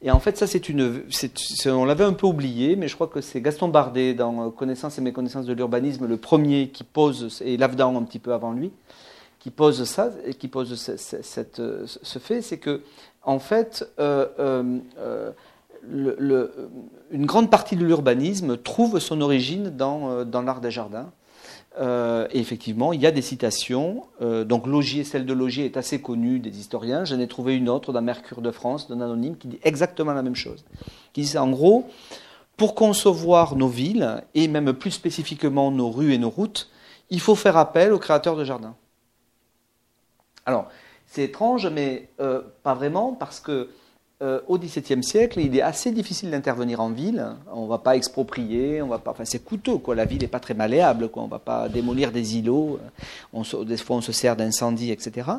[0.00, 1.02] Et en fait, ça, c'est une,
[1.66, 5.00] on l'avait un peu oublié, mais je crois que c'est Gaston Bardet, dans Connaissance et
[5.00, 8.70] méconnaissance de l'urbanisme, le premier qui pose, et Lavdan un petit peu avant lui,
[9.38, 12.82] qui pose ça, et qui pose ce fait, c'est que,
[13.22, 15.32] en fait, euh, euh, euh
[15.82, 16.50] le,
[17.10, 21.10] une grande partie de l'urbanisme trouve son origine dans, euh, l'art des jardins.
[21.80, 24.06] Euh, et effectivement, il y a des citations.
[24.20, 27.04] Euh, donc, Logier, celle de Logier est assez connue des historiens.
[27.04, 30.22] J'en ai trouvé une autre dans Mercure de France, d'un anonyme, qui dit exactement la
[30.22, 30.64] même chose.
[31.12, 31.88] Qui dit en gros,
[32.56, 36.68] pour concevoir nos villes, et même plus spécifiquement nos rues et nos routes,
[37.10, 38.74] il faut faire appel aux créateurs de jardins.
[40.46, 40.68] Alors,
[41.06, 43.68] c'est étrange, mais pas vraiment, parce que
[44.20, 47.24] euh, au XVIIe siècle, il est assez difficile d'intervenir en ville.
[47.52, 49.12] On ne va pas exproprier, on va pas.
[49.12, 49.94] Enfin, c'est coûteux, quoi.
[49.94, 51.08] La ville n'est pas très malléable.
[51.14, 52.80] On ne va pas démolir des îlots.
[53.32, 55.30] On des fois, on se sert d'incendies, etc.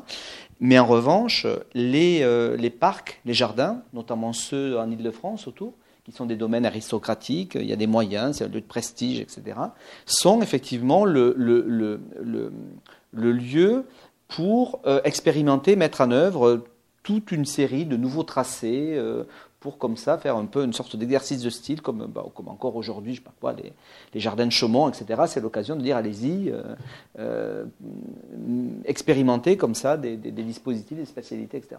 [0.61, 5.73] Mais en revanche, les, euh, les parcs, les jardins, notamment ceux en Île-de-France autour,
[6.05, 9.19] qui sont des domaines aristocratiques, il y a des moyens, c'est un lieu de prestige,
[9.19, 9.57] etc.,
[10.05, 11.35] sont effectivement le,
[13.11, 13.85] lieu
[14.29, 16.63] pour euh, expérimenter, mettre en œuvre
[17.09, 19.23] toute une série de nouveaux tracés euh,
[19.59, 23.15] pour comme ça faire un peu une sorte d'exercice de style, comme, bah, encore aujourd'hui,
[23.15, 23.55] je sais pas quoi,
[24.13, 25.23] les, jardins de Chaumont, etc.
[25.25, 26.61] C'est l'occasion de dire allez-y, euh,
[27.17, 27.65] euh,
[28.85, 31.77] expérimenter comme ça des, dispositifs, des spécialités, etc.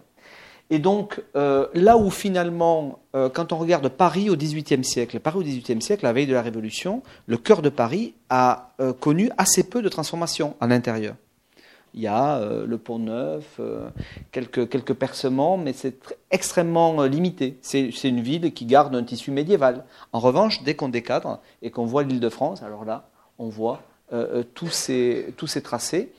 [0.69, 5.81] Et donc, là où finalement, quand on regarde Paris au XVIIIe siècle, Paris au XVIIIe
[5.81, 9.89] siècle, la veille de la Révolution, le cœur de Paris a connu assez peu de
[9.89, 11.15] transformations à l'intérieur.
[11.93, 13.89] Il y a euh, le pont neuf, euh,
[14.31, 15.95] quelques, quelques percements, mais c'est
[16.31, 17.57] extrêmement euh, limité.
[17.61, 19.83] C'est une ville qui garde un tissu médiéval.
[20.13, 23.81] En revanche, dès qu'on décadre et qu'on voit l'île de France, alors là, on voit
[24.55, 26.11] tous, ces, tous ces tracés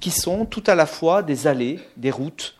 [0.00, 2.56] qui sont tout à la fois des allées, des routes.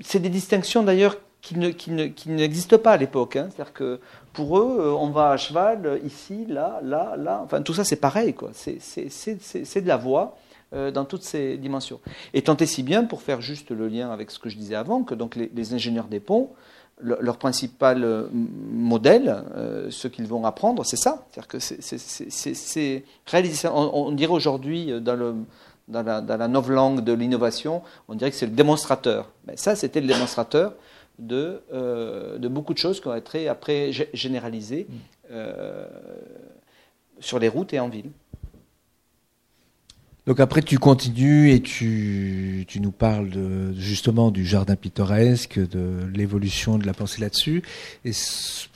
[0.00, 3.34] c'est des distinctions d'ailleurs qui n'existent pas à l'époque.
[3.34, 3.48] Hein.
[3.50, 4.00] C'est-à-dire que
[4.32, 7.40] pour eux, on va à cheval ici, là, là, là.
[7.42, 8.32] Enfin, tout ça, c'est pareil.
[8.52, 10.36] C'est de la voie.
[10.74, 11.98] Euh, dans toutes ces dimensions.
[12.34, 14.74] Et tant et si bien, pour faire juste le lien avec ce que je disais
[14.74, 16.50] avant, que donc les, ingénieurs des ponts,
[17.00, 21.24] leur principal euh, modèle, euh, ce qu'ils vont apprendre, c'est ça.
[21.30, 23.02] C'est-à-dire que c'est.
[23.72, 25.36] On, on, dirait aujourd'hui dans, le,
[25.88, 29.30] dans, la, dans la langue de l'innovation, on dirait que c'est le démonstrateur.
[29.46, 30.74] Mais ça, c'était le démonstrateur
[31.18, 34.86] de, de beaucoup de choses qui ont été après généralisées
[35.30, 35.34] mm.
[37.20, 38.10] sur les routes et en ville.
[40.28, 46.06] Donc après, tu continues et tu, tu nous parles de, justement du jardin pittoresque, de
[46.14, 47.62] l'évolution de la pensée là-dessus.
[48.04, 48.10] Et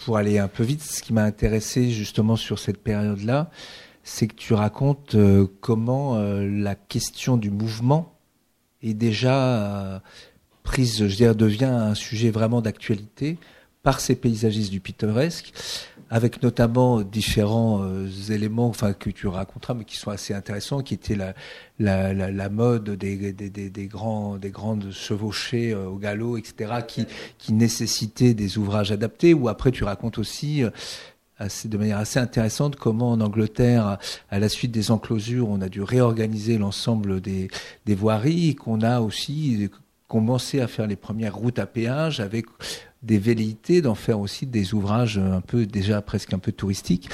[0.03, 3.51] pour aller un peu vite, ce qui m'a intéressé justement sur cette période-là,
[4.03, 8.19] c'est que tu racontes euh, comment euh, la question du mouvement
[8.83, 9.99] est déjà euh,
[10.63, 13.37] prise, je dirais, devient un sujet vraiment d'actualité
[13.83, 15.53] par ces paysagistes du pittoresque
[16.13, 17.83] avec notamment différents
[18.29, 21.17] éléments, enfin que tu raconteras, mais qui sont assez intéressants, qui étaient
[21.79, 26.75] la, mode des, grands, des grandes chevauchées au galop, etc.,
[27.39, 29.33] qui, nécessitaient des ouvrages adaptés.
[29.33, 30.65] Ou après, tu racontes aussi
[31.65, 33.97] de manière assez intéressante comment en Angleterre,
[34.31, 37.49] à la suite des enclosures, on a dû réorganiser l'ensemble des,
[37.87, 39.71] des voiries qu'on a aussi
[40.09, 42.45] commencé à faire les premières routes à péage avec
[43.03, 47.09] des velléités d'en faire aussi des ouvrages un peu déjà presque un peu touristiques.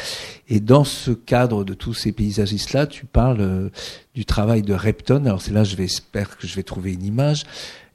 [0.48, 3.70] Et dans ce cadre de tous ces paysagistes-là, tu parles euh,
[4.14, 5.24] du travail de Repton.
[5.24, 7.44] Alors c'est là, je vais espère que je vais trouver une image,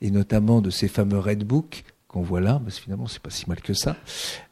[0.01, 3.31] et notamment de ces fameux Red Book qu'on voit là, parce que finalement c'est pas
[3.31, 3.95] si mal que ça.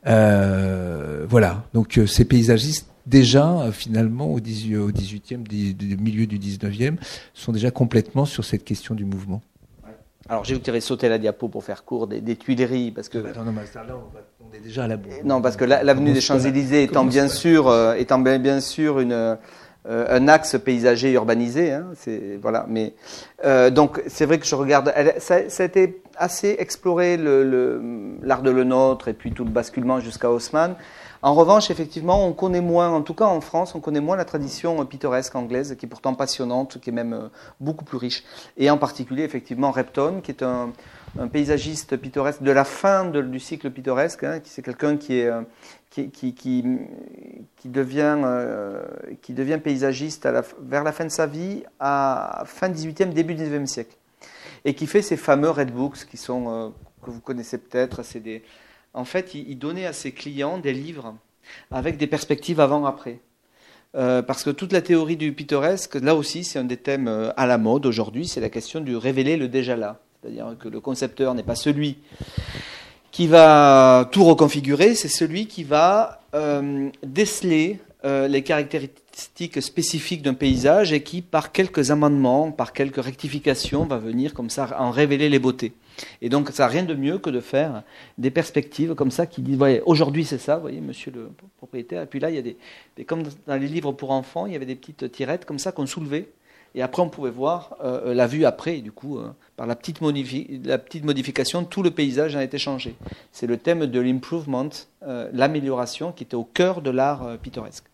[0.08, 6.26] Euh, voilà, donc euh, ces paysagistes déjà euh, finalement au, 18, au 18e, du, milieu
[6.26, 6.96] du 19e,
[7.34, 9.42] sont déjà complètement sur cette question du mouvement.
[10.32, 13.10] Alors j'ai vu que tu avais sauté la diapo pour faire court des, Tuileries parce
[13.10, 13.18] que.
[13.18, 13.54] Non,
[14.40, 14.98] on, est déjà à la.
[15.26, 19.38] Non, parce que l'avenue des Champs-Élysées étant bien sûr, étant bien, bien sûr une
[19.88, 21.72] euh, un axe paysager urbanisé.
[21.72, 22.66] Hein, c'est voilà.
[22.70, 22.94] Mais
[23.44, 24.94] euh, donc c'est vrai que je regarde.
[25.18, 27.82] ça, ça, a été assez exploré l'art le,
[28.22, 30.76] l'art de le nôtre et puis tout le basculement jusqu'à Haussmann.
[31.24, 34.26] En revanche, effectivement, on connaît moins, en tout cas en France, on connaît moins la
[34.26, 37.28] tradition pittoresque anglaise, qui est pourtant passionnante, qui est même euh,
[37.60, 38.24] beaucoup plus riche.
[38.58, 40.72] Et en particulier, effectivement, Repton, qui est un,
[41.32, 44.24] paysagiste pittoresque de la fin du cycle pittoresque.
[44.24, 45.30] Hein, c'est quelqu'un qui est
[45.92, 48.82] qui, qui, qui, devient, euh,
[49.22, 50.28] qui devient paysagiste
[50.62, 53.98] vers la fin de sa vie, à fin 18e, début 19e siècle.
[54.64, 56.70] Et qui fait ces fameux Red Books qui sont, euh,
[57.04, 58.04] que vous connaissez peut-être.
[58.04, 58.44] C'est des...
[58.94, 61.16] En fait, il, donnait à ses clients des livres
[61.72, 63.20] avec des perspectives avant-après.
[63.96, 67.46] Euh, parce que toute la théorie du pittoresque, là aussi, c'est un des thèmes à
[67.46, 70.00] la mode aujourd'hui, c'est la question du révéler le déjà là.
[70.22, 71.98] C'est-à-dire que le concepteur n'est pas celui
[73.12, 80.34] qui va tout reconfigurer, c'est celui qui va euh, déceler euh, les caractéristiques spécifiques d'un
[80.34, 85.30] paysage et qui, par quelques amendements, par quelques rectifications, va venir comme ça en révéler
[85.30, 85.74] les beautés.
[86.22, 87.84] Et donc, ça n'a rien de mieux que de faire
[88.18, 92.02] des perspectives comme ça qui disent, voyez, aujourd'hui c'est ça, voyez, monsieur le propriétaire.
[92.02, 92.58] Et puis là, il y a des,
[93.06, 95.86] comme dans les livres pour enfants, il y avait des petites tirettes comme ça qu'on
[95.86, 96.28] soulevait
[96.74, 98.78] et après, on pouvait voir euh, la vue après.
[98.78, 100.00] Et du coup, euh, par la petite,
[100.64, 102.96] la petite, modification, tout le paysage a été changé.
[103.32, 104.70] C'est le thème de l'improvement,
[105.04, 107.91] euh, l'amélioration, qui était au cœur de l'art pittoresque.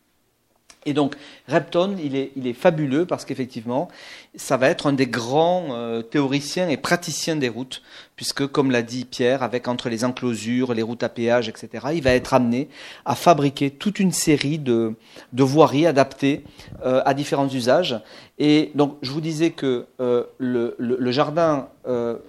[0.86, 1.16] Et donc,
[1.50, 3.90] Repton, il est, fabuleux parce qu'effectivement,
[4.36, 7.82] ça va être un des grands euh, théoriciens et praticiens des routes,
[8.16, 12.04] puisque, comme l'a dit Pierre, avec entre les enclosures, les routes à péage, etc., il
[12.04, 12.70] va être amené
[13.06, 14.96] à fabriquer toute une série de,
[15.34, 16.44] voiries adaptées
[16.86, 18.00] euh, à différents usages.
[18.40, 21.68] Et donc, je vous disais que euh, le, le, le, jardin,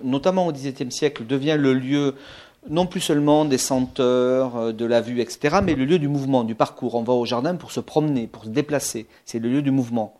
[0.02, 2.14] notamment au XVIIe siècle, devient le lieu
[2.68, 6.44] non plus seulement des senteurs, euh, de la vue, etc., mais le lieu du mouvement,
[6.44, 6.94] du parcours.
[6.94, 9.06] On va au jardin pour se promener, pour se déplacer.
[9.24, 10.18] C'est le lieu du mouvement.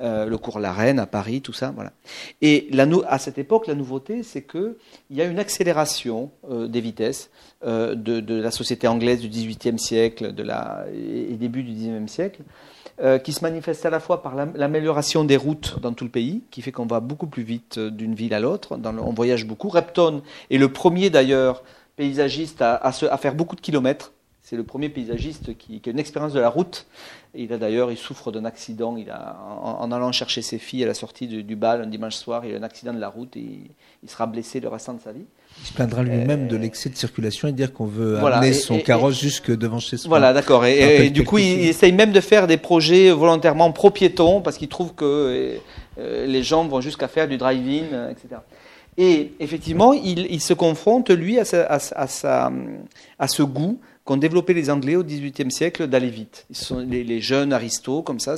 [0.00, 1.92] Euh, le cours La Reine à Paris, tout ça, voilà.
[2.40, 2.70] Et
[3.08, 4.74] à cette époque, la nouveauté, c'est qu'il
[5.10, 7.30] y a une accélération euh, des vitesses
[7.64, 10.34] de, la société anglaise du XVIIIe siècle
[10.92, 12.42] et début du XIXe siècle,
[13.22, 16.60] qui se manifeste à la fois par l'amélioration des routes dans tout le pays, qui
[16.60, 19.68] fait qu'on va beaucoup plus vite d'une ville à l'autre, on voyage beaucoup.
[19.68, 21.62] Repton est le premier d'ailleurs
[21.96, 24.12] paysagiste à, à, faire beaucoup de kilomètres.
[24.44, 26.86] C'est le premier paysagiste qui, a une expérience de la route.
[27.32, 28.96] il a d'ailleurs, il souffre d'un accident.
[28.96, 32.44] Il a, en, allant chercher ses filles à la sortie du, bal un dimanche soir,
[32.44, 33.70] il a un accident de la route et
[34.02, 35.24] il, sera blessé le restant de sa vie.
[35.60, 39.20] Il se plaindra lui-même de l'excès de circulation et dire qu'on veut amener son carrosse
[39.20, 40.08] jusque devant chez soi.
[40.08, 40.66] Voilà, d'accord.
[40.66, 44.94] Et, du coup, il, essaye même de faire des projets volontairement pro-piétons parce qu'il trouve
[44.94, 45.56] que
[45.98, 48.40] euh, les gens vont jusqu'à faire du drive-in, etc.
[48.98, 55.50] Et effectivement, il, se confronte, lui, à, ce goût qu'ont développé les Anglais au XVIIIe
[55.50, 56.46] siècle d'aller vite.
[56.86, 58.34] Les, jeunes aristos, comme ça,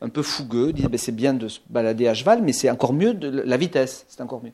[0.00, 2.92] un peu fougueux, disent ben, c'est bien de se balader à cheval, mais c'est encore
[2.92, 4.52] mieux de la vitesse, c'est encore mieux.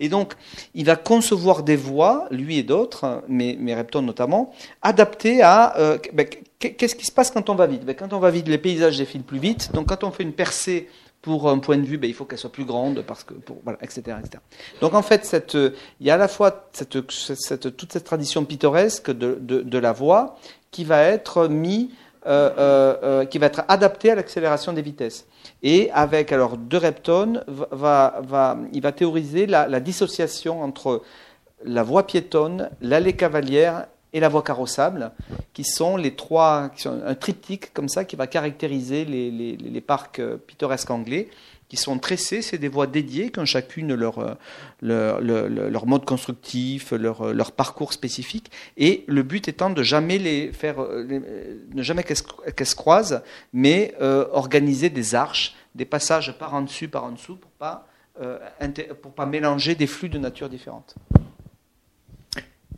[0.00, 0.32] Et donc,
[0.74, 5.98] il va concevoir des voies, lui et d'autres, mais, mais Repton notamment, adaptées à euh,
[6.14, 6.26] ben,
[6.58, 7.84] qu'est-ce qui se passe quand on va vite?
[7.84, 9.72] Ben, Quand on va vite, les paysages défilent plus vite.
[9.74, 10.88] Donc, quand on fait une percée
[11.26, 13.56] pour un point de vue, ben, il faut qu'elle soit plus grande, parce que, pour,
[13.64, 14.40] voilà, etc., etc.
[14.80, 18.44] Donc en fait, cette, il y a à la fois cette, cette, toute cette tradition
[18.44, 20.36] pittoresque de, de, de, la voie
[20.70, 21.90] qui va être mis,
[22.26, 25.26] euh, euh, euh, qui va être adaptée à l'accélération des vitesses.
[25.64, 31.02] Et avec alors De Repton, va, va, il va théoriser la, la dissociation entre
[31.64, 35.12] la voie piétonne, l'allée cavalière et la voie carrossable,
[35.52, 39.58] qui sont les trois, qui sont un triptyque comme ça qui va caractériser les, les,
[39.58, 41.28] les parcs euh, pittoresques anglais,
[41.68, 44.38] qui sont tressées, c'est des voies dédiées qui ont chacune leur,
[44.80, 50.50] leur, leur, mode constructif, leur, leur, parcours spécifique, et le but étant de jamais les
[50.52, 53.20] faire, ne jamais qu'elles se croisent,
[53.52, 57.88] mais organiser des arches, des passages par en dessus, par en dessous, pour pas
[59.02, 60.94] pour pas mélanger des flux de nature différentes.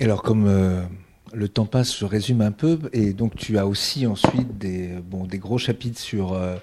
[0.01, 0.89] Et alors, comme
[1.32, 2.78] le temps passe, je résume un peu.
[2.92, 6.56] Et donc, tu as aussi ensuite des, bon, des gros chapitres sur euh,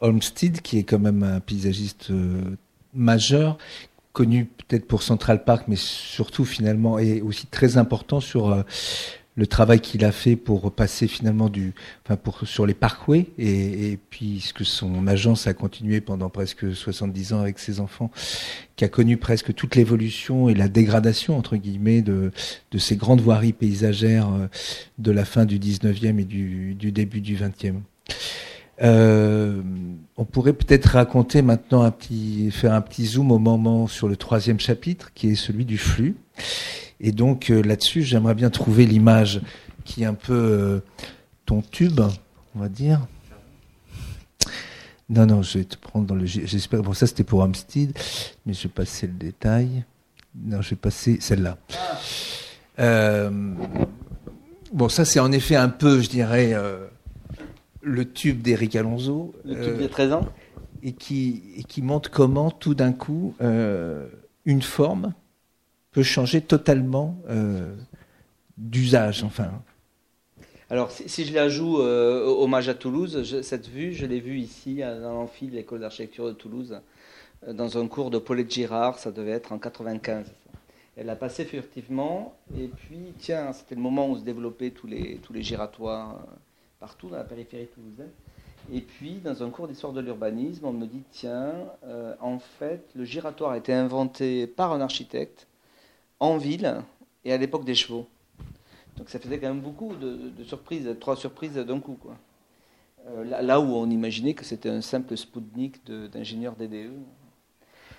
[0.00, 2.56] Olmsted, qui est quand même un paysagiste euh,
[2.94, 3.58] majeur,
[4.12, 8.62] connu peut-être pour Central Park, mais surtout finalement, et aussi très important sur euh,
[9.34, 11.74] le travail qu'il a fait pour passer finalement du,
[12.04, 17.32] enfin pour sur les parkways et, et puisque son agence a continué pendant presque 70
[17.32, 18.10] ans avec ses enfants,
[18.76, 22.30] qui a connu presque toute l'évolution et la dégradation entre guillemets de
[22.70, 24.48] de ces grandes voiries paysagères euh,
[24.98, 27.80] de la fin du 19e et du, du début du 20e.
[28.82, 29.62] Euh,
[30.16, 34.16] on pourrait peut-être raconter maintenant un petit, faire un petit zoom au moment sur le
[34.16, 36.16] troisième chapitre, qui est celui du flux.
[37.02, 39.42] Et donc euh, là-dessus, j'aimerais bien trouver l'image
[39.84, 40.80] qui est un peu euh,
[41.44, 42.00] ton tube,
[42.54, 43.00] on va dire.
[45.08, 46.24] Non, non, je vais te prendre dans le.
[46.24, 46.82] J'espère.
[46.82, 47.92] Bon, ça c'était pour Amstead,
[48.46, 49.84] mais je vais passer le détail.
[50.34, 51.58] Non, je vais passer celle-là.
[52.78, 53.30] Euh,
[54.72, 56.54] bon, ça c'est en effet un peu, je dirais,
[57.82, 59.34] le tube d'Eric Alonso.
[59.44, 60.28] Le tube de 13 ans.
[60.84, 65.12] Et qui, et qui montre comment tout d'un coup, une forme
[65.92, 67.74] peut changer totalement euh,
[68.56, 69.22] d'usage.
[69.22, 69.50] Enfin.
[70.70, 74.76] Alors, si, je la joue euh, hommage à Toulouse, cette vue, je l'ai vue ici,
[74.76, 76.80] dans l'amphi de l'école d'architecture de Toulouse,
[77.46, 80.26] euh, dans un cours de Paulette Girard, ça devait être en 95.
[80.96, 85.18] Elle a passé furtivement, et puis, tiens, c'était le moment où se développaient tous les,
[85.22, 86.18] tous les giratoires
[86.80, 88.10] partout dans la périphérie toulousaine.
[88.72, 91.52] Et puis, dans un cours d'histoire de l'urbanisme, on me dit, tiens,
[92.20, 95.46] en fait, le giratoire a été inventé par un architecte
[96.22, 96.76] en ville
[97.24, 98.06] et à l'époque des chevaux.
[98.96, 101.98] Donc ça faisait quand même beaucoup de, surprises, trois surprises d'un coup.
[102.00, 102.16] Quoi.
[103.08, 106.92] Euh, là, où on imaginait que c'était un simple Spoutnik d'ingénieur DDE.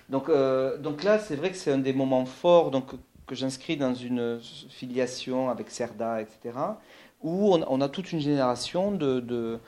[0.08, 2.92] Donc, euh, donc là, c'est vrai que c'est un des moments forts donc,
[3.26, 6.58] que j'inscris dans une filiation avec Cerda, etc.,
[7.22, 9.58] où on, a toute une génération de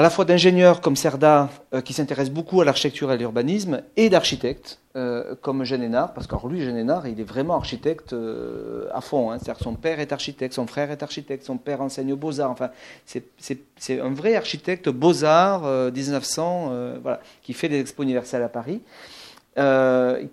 [0.00, 3.82] à la fois d'ingénieurs comme Cerda, euh, qui s'intéressent beaucoup à l'architecture et à l'urbanisme,
[3.98, 8.14] et d'architectes euh, comme Jean Hénard, parce que lui, Jean Hénard, il est vraiment architecte
[8.14, 9.30] euh, à fond.
[9.30, 9.36] Hein.
[9.38, 12.50] C'est-à-dire son père est architecte, son frère est architecte, son père enseigne aux beaux-arts.
[12.50, 12.70] Enfin,
[13.04, 16.72] c'est un vrai architecte beaux-arts 1900,
[17.02, 18.80] voilà, qui fait des expos universels à Paris,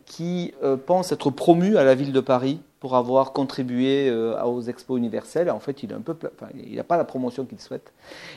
[0.06, 0.54] qui
[0.86, 5.50] pense être promu à la ville de Paris pour avoir contribué euh, aux expos universels.
[5.50, 7.92] En fait, il n'a pas la promotion qu'il souhaite.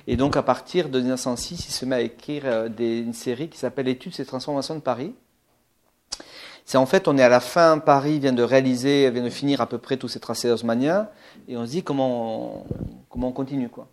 [0.06, 3.58] Et donc, à partir de 1906, il se met à écrire euh, une série qui
[3.58, 5.14] s'appelle Études et transformations de Paris.
[6.64, 9.60] C'est en fait, on est à la fin, Paris vient de réaliser, vient de finir
[9.60, 11.08] à peu près tous ses tracés haussmanniens,
[11.48, 12.64] et on se dit comment on,
[13.08, 13.88] comment on continue, quoi.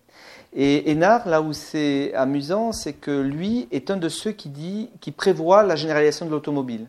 [0.60, 4.90] Et Hénard, là où c'est amusant, c'est que lui est un de ceux qui dit,
[5.02, 6.88] qui prévoit la généralisation de l'automobile.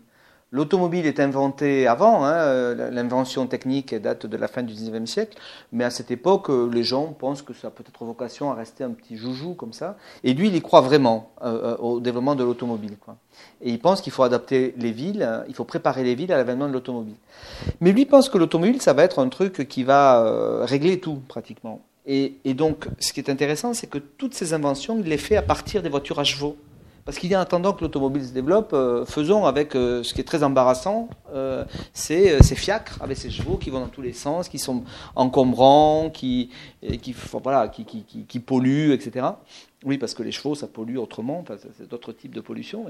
[0.53, 5.37] L'automobile est inventée avant, hein, euh, l'invention technique date de la fin du 19e siècle,
[5.71, 8.85] mais à cette époque, euh, les gens pensent que ça a peut-être vocation à rester
[8.85, 9.99] un petit joujou comme ça.
[10.25, 12.97] Et lui, il y croit vraiment euh, au développement de l'automobile.
[13.61, 16.69] Et il pense qu'il faut adapter les villes, il faut préparer les villes à l'avènement
[16.69, 17.17] de l'automobile.
[17.83, 21.83] Mais lui pense que l'automobile, ça va être un truc qui va régler tout, pratiquement.
[22.11, 25.43] Et, donc, ce qui est intéressant, c'est que toutes ces inventions, il les fait à
[25.43, 26.57] partir des voitures à chevaux.
[27.05, 30.23] Parce qu'il y a attendant que l'automobile se développe, euh, faisons avec euh, ce qui
[30.23, 34.15] est très embarrassant, euh, c'est ces fiacres avec ces chevaux qui vont dans tous les
[34.15, 34.85] sens, qui sont
[35.17, 36.51] encombrants, qui,
[38.47, 39.27] polluent, etc.
[39.85, 41.45] Oui, parce que les chevaux, ça pollue autrement,
[41.77, 42.87] c'est d'autres types de pollution.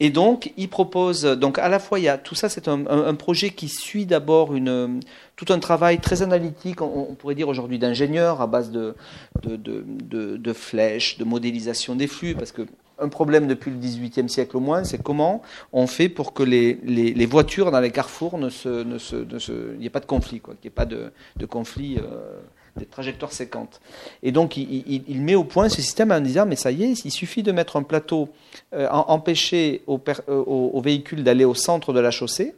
[0.00, 3.14] Et donc, il propose, donc à la fois, il y a, tout ça, c'est un,
[3.16, 5.00] projet qui suit d'abord une,
[5.36, 8.94] tout un travail très analytique, on, pourrait dire aujourd'hui d'ingénieur, à base de
[9.42, 12.62] de, de, de, flèches, de modélisation des flux, parce que
[12.98, 15.42] un problème depuis le XVIIIe siècle au moins, c'est comment
[15.72, 19.80] on fait pour que les, les, voitures dans les carrefours ne se, ne se, il
[19.80, 22.40] n'y ait pas de conflit, quoi, qu'il n'y ait pas de conflit, euh,
[22.80, 23.80] des trajectoires séquentes.
[24.22, 27.10] Et donc il, met au point ce système en disant mais ça y est, il
[27.12, 28.28] suffit de mettre un plateau,
[28.74, 32.54] euh, empêcher aux, euh, aux véhicules d'aller au centre de la chaussée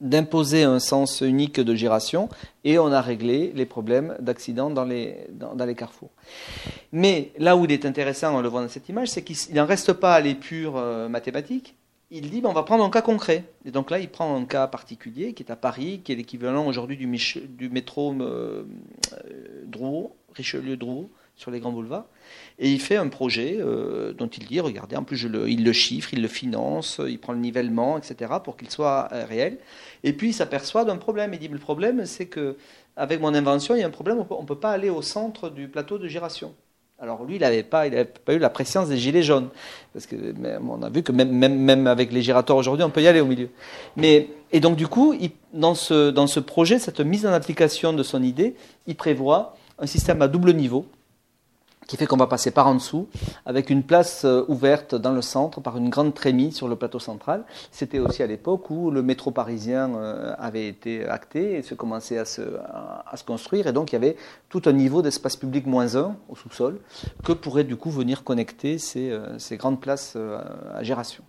[0.00, 2.28] d'imposer un sens unique de giration
[2.64, 6.10] et on a réglé les problèmes d'accidents dans les, dans, les carrefours.
[6.92, 9.66] Mais là où il est intéressant, on le voit dans cette image, c'est qu'il n'en
[9.66, 11.74] reste pas à l'épure euh, mathématique.
[12.16, 13.42] Il dit, ben, on va prendre un cas concret.
[13.64, 16.64] Et donc là, il prend un cas particulier qui est à Paris, qui est l'équivalent
[16.64, 17.08] aujourd'hui du,
[17.68, 18.62] métro euh,
[19.66, 22.06] Drouot, Richelieu-Drouot, sur les grands boulevards.
[22.60, 26.14] Et il fait un projet euh, dont il dit, regardez, en plus il le chiffre,
[26.14, 29.58] il le finance, il prend le nivellement, etc., pour qu'il soit euh, réel.
[30.04, 31.34] Et puis il s'aperçoit d'un problème.
[31.34, 32.56] Il dit, le problème, c'est que
[32.94, 35.50] avec mon invention, il y a un problème, on ne peut pas aller au centre
[35.50, 36.54] du plateau de giration.
[37.00, 39.48] Alors lui, il n'avait pas, eu la préscience des gilets jaunes,
[39.92, 40.16] parce que
[40.66, 43.26] on a vu que même, même, avec les girateurs aujourd'hui, on peut y aller au
[43.26, 43.50] milieu.
[43.96, 45.14] Mais et donc du coup,
[45.52, 48.54] dans ce projet, cette mise en application de son idée,
[48.86, 50.86] il prévoit un système à double niveau
[51.86, 53.08] qui fait qu'on va passer par en dessous,
[53.46, 56.98] avec une place euh, ouverte dans le centre par une grande trémie sur le plateau
[56.98, 57.44] central.
[57.70, 62.18] C'était aussi à l'époque où le métro parisien euh, avait été acté et se commençait
[62.18, 62.42] à se,
[63.26, 64.16] construire, et donc il y avait
[64.48, 66.78] tout un niveau d'espace public moins un au sous-sol
[67.24, 70.16] que pourrait du coup venir connecter ces, euh, ces grandes places
[70.74, 71.24] à gération.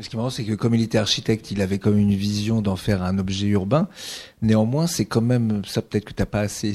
[0.00, 2.62] Ce qui est marrant, c'est que comme il était architecte, il avait comme une vision
[2.62, 3.88] d'en faire un objet urbain.
[4.42, 6.74] Néanmoins, c'est quand même, ça peut-être que tu n'as pas assez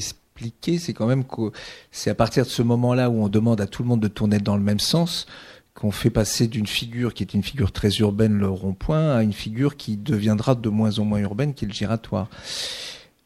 [0.78, 1.52] c'est quand même que
[1.90, 4.38] c'est à partir de ce moment-là où on demande à tout le monde de tourner
[4.38, 5.26] dans le même sens
[5.74, 9.32] qu'on fait passer d'une figure qui est une figure très urbaine, le rond-point, à une
[9.32, 12.28] figure qui deviendra de moins en moins urbaine, qui est le giratoire.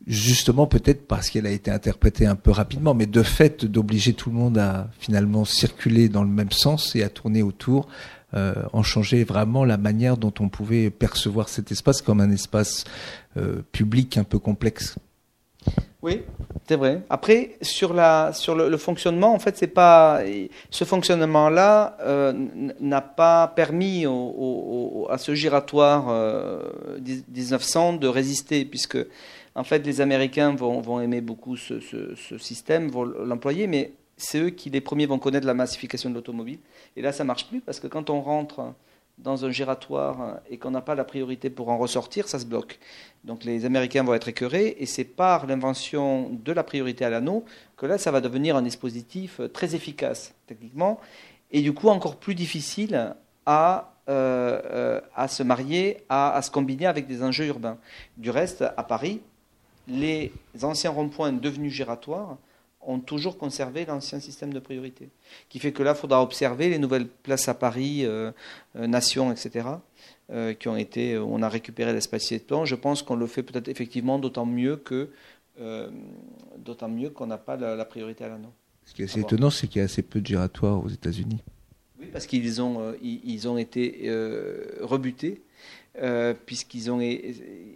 [0.06, 4.30] Justement, peut-être parce qu'elle a été interprétée un peu rapidement, mais de fait, d'obliger tout
[4.30, 7.88] le monde à finalement circuler dans le même sens et à tourner autour,
[8.34, 12.84] euh, en changeait vraiment la manière dont on pouvait percevoir cet espace comme un espace
[13.36, 14.96] euh, public un peu complexe.
[16.00, 16.22] Oui,
[16.68, 17.02] c'est vrai.
[17.10, 20.20] Après, sur, la, sur le, fonctionnement, en fait, c'est pas
[20.70, 22.32] ce fonctionnement-là euh,
[22.78, 26.06] n'a pas permis à ce giratoire
[27.00, 28.98] 1900 euh, de résister, puisque
[29.56, 34.38] en fait, les Américains vont, vont aimer beaucoup ce, ce système, vont l'employer, mais c'est
[34.38, 36.58] eux qui les premiers vont connaître la massification de l'automobile.
[36.96, 38.74] Et là, ça marche plus parce que quand on rentre
[39.18, 42.78] dans un giratoire et qu'on n'a pas la priorité pour en ressortir, ça se bloque.
[43.24, 47.44] Donc les Américains vont être écœurés et c'est par l'invention de la priorité à l'anneau
[47.76, 51.00] que là, ça va devenir un dispositif très efficace techniquement
[51.50, 53.14] et du coup encore plus difficile
[53.46, 57.78] à, euh, euh, à se marier, à, à, se combiner avec des enjeux urbains.
[58.16, 59.20] Du reste, à Paris,
[59.88, 62.36] les anciens ronds-points devenus giratoires
[62.80, 65.10] ont toujours conservé l'ancien système de priorité.
[65.48, 68.30] Qui fait que là, il faudra observer les nouvelles places à Paris, euh,
[68.76, 69.68] euh Nation, etc.,
[70.30, 72.64] euh, qui ont été, on a récupéré l'espace plan.
[72.64, 75.10] Je pense qu'on le fait peut-être effectivement d'autant mieux que,
[75.60, 75.90] euh,
[76.58, 78.52] d'autant mieux qu'on n'a pas la, priorité à l'anneau.
[78.84, 81.42] Ce qui est assez étonnant, c'est qu'il y a assez peu de giratoires aux États-Unis.
[82.00, 84.08] Oui, parce qu'ils ont, ils, ont été
[84.80, 85.42] rebutés
[86.02, 87.00] euh, puisqu'ils ont,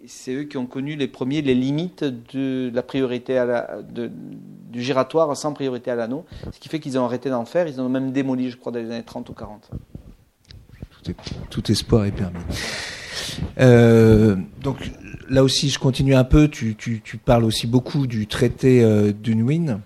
[0.06, 4.82] c'est eux qui ont connu les premiers les limites de la priorité à la, du
[4.82, 7.88] giratoire sans priorité à l'anneau, ce qui fait qu'ils ont arrêté d'en faire, ils ont
[7.88, 9.70] même démoli, je crois, dans les années 30 ou 40.
[11.50, 12.38] Tout, espoir est permis.
[13.58, 14.90] Euh, donc
[15.28, 16.48] là aussi, je continue un peu.
[16.48, 16.76] Tu,
[17.24, 19.80] parles aussi beaucoup du traité euh, d'Unwin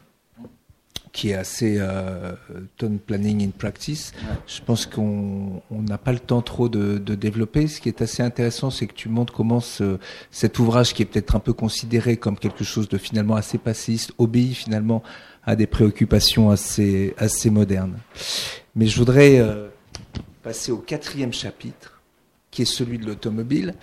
[1.16, 2.32] qui est assez euh,
[2.76, 4.12] tone planning in practice.
[4.46, 7.68] Je pense qu'on n'a pas le temps trop de, de, développer.
[7.68, 9.98] Ce qui est assez intéressant, c'est que tu montres comment ce,
[10.30, 14.12] cet ouvrage, qui est peut-être un peu considéré comme quelque chose de finalement assez passéiste,
[14.18, 15.02] obéit finalement
[15.42, 17.96] à des préoccupations assez, assez modernes.
[18.74, 19.68] Mais je voudrais euh,
[20.42, 21.95] passer au quatrième chapitre,
[22.56, 23.74] qui est celui de l'automobile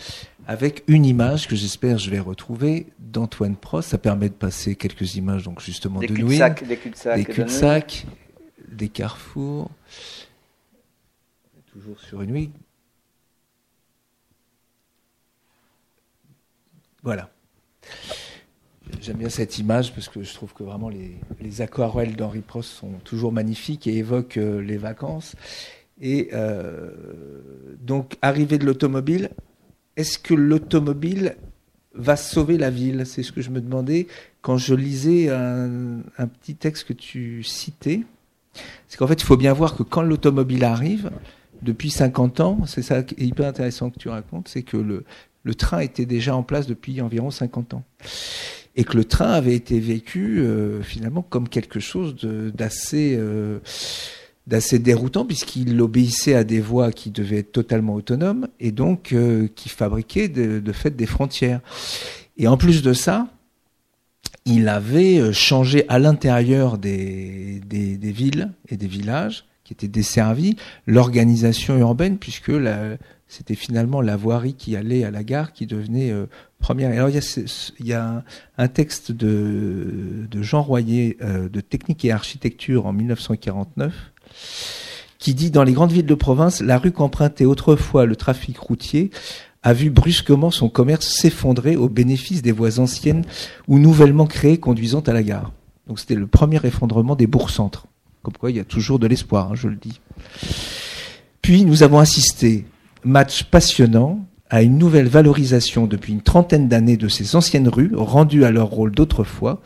[0.47, 3.89] avec une image que j'espère je vais retrouver d'Antoine Prost.
[3.89, 6.77] Ça permet de passer quelques images, donc justement des de Nouille, des
[7.23, 8.07] cul-de-sac,
[8.67, 9.69] des, carrefours.
[11.71, 12.51] Toujours sur une nuit.
[17.03, 17.29] Voilà.
[19.01, 22.71] J'aime bien cette image parce que je trouve que vraiment les, les aquarelles d'Henri Prost
[22.71, 25.35] sont toujours magnifiques et évoquent euh, les vacances.
[26.01, 26.89] Et euh,
[27.81, 29.29] donc, arrivée de l'automobile,
[29.95, 31.35] est-ce que l'automobile
[31.93, 33.03] va sauver la ville?
[33.05, 34.07] C'est ce que je me demandais
[34.41, 36.01] quand je lisais un,
[36.41, 38.01] petit texte que tu citais.
[38.87, 41.11] C'est qu'en fait, il faut bien voir que quand l'automobile arrive,
[41.61, 45.05] depuis 50 ans, c'est ça qui est hyper intéressant que tu racontes, c'est que le,
[45.43, 47.83] le train était déjà en place depuis environ 50 ans.
[48.75, 53.15] Et que le train avait été vécu euh, finalement comme quelque chose d'assez...
[53.17, 53.59] Euh,
[54.47, 59.47] d'assez déroutant puisqu'il obéissait à des voies qui devaient être totalement autonomes et donc euh,
[59.55, 61.61] qui fabriquaient de, fait des frontières.
[62.37, 63.27] Et en plus de ça,
[64.45, 69.87] il avait euh, changé à l'intérieur des, des, des, villes et des villages qui étaient
[69.87, 72.51] desservis l'organisation urbaine puisque
[73.29, 76.25] c'était finalement la voirie qui allait à la gare qui devenait euh,
[76.59, 76.91] première.
[76.91, 77.43] Alors il y a,
[77.79, 78.25] il y a
[78.57, 84.12] un, texte de, de Jean Royer de Technique et Architecture en 1949
[85.19, 89.09] qui dit dans les grandes villes de province, la rue qu'empruntait autrefois le trafic routier
[89.63, 93.23] a vu brusquement son commerce s'effondrer au bénéfice des voies anciennes
[93.67, 95.53] ou nouvellement créées conduisant à la gare.
[95.87, 97.87] Donc c'était le premier effondrement des bourgs-centres.
[98.21, 99.99] Comme quoi, il y a toujours de l'espoir, hein, je le dis.
[101.41, 102.65] Puis nous avons assisté,
[103.03, 108.45] match passionnant, à une nouvelle valorisation depuis une trentaine d'années de ces anciennes rues, rendues
[108.45, 109.61] à leur rôle d'autrefois,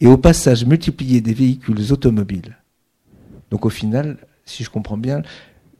[0.00, 2.58] et au passage multiplié des véhicules automobiles.
[3.50, 5.22] Donc au final, si je comprends bien,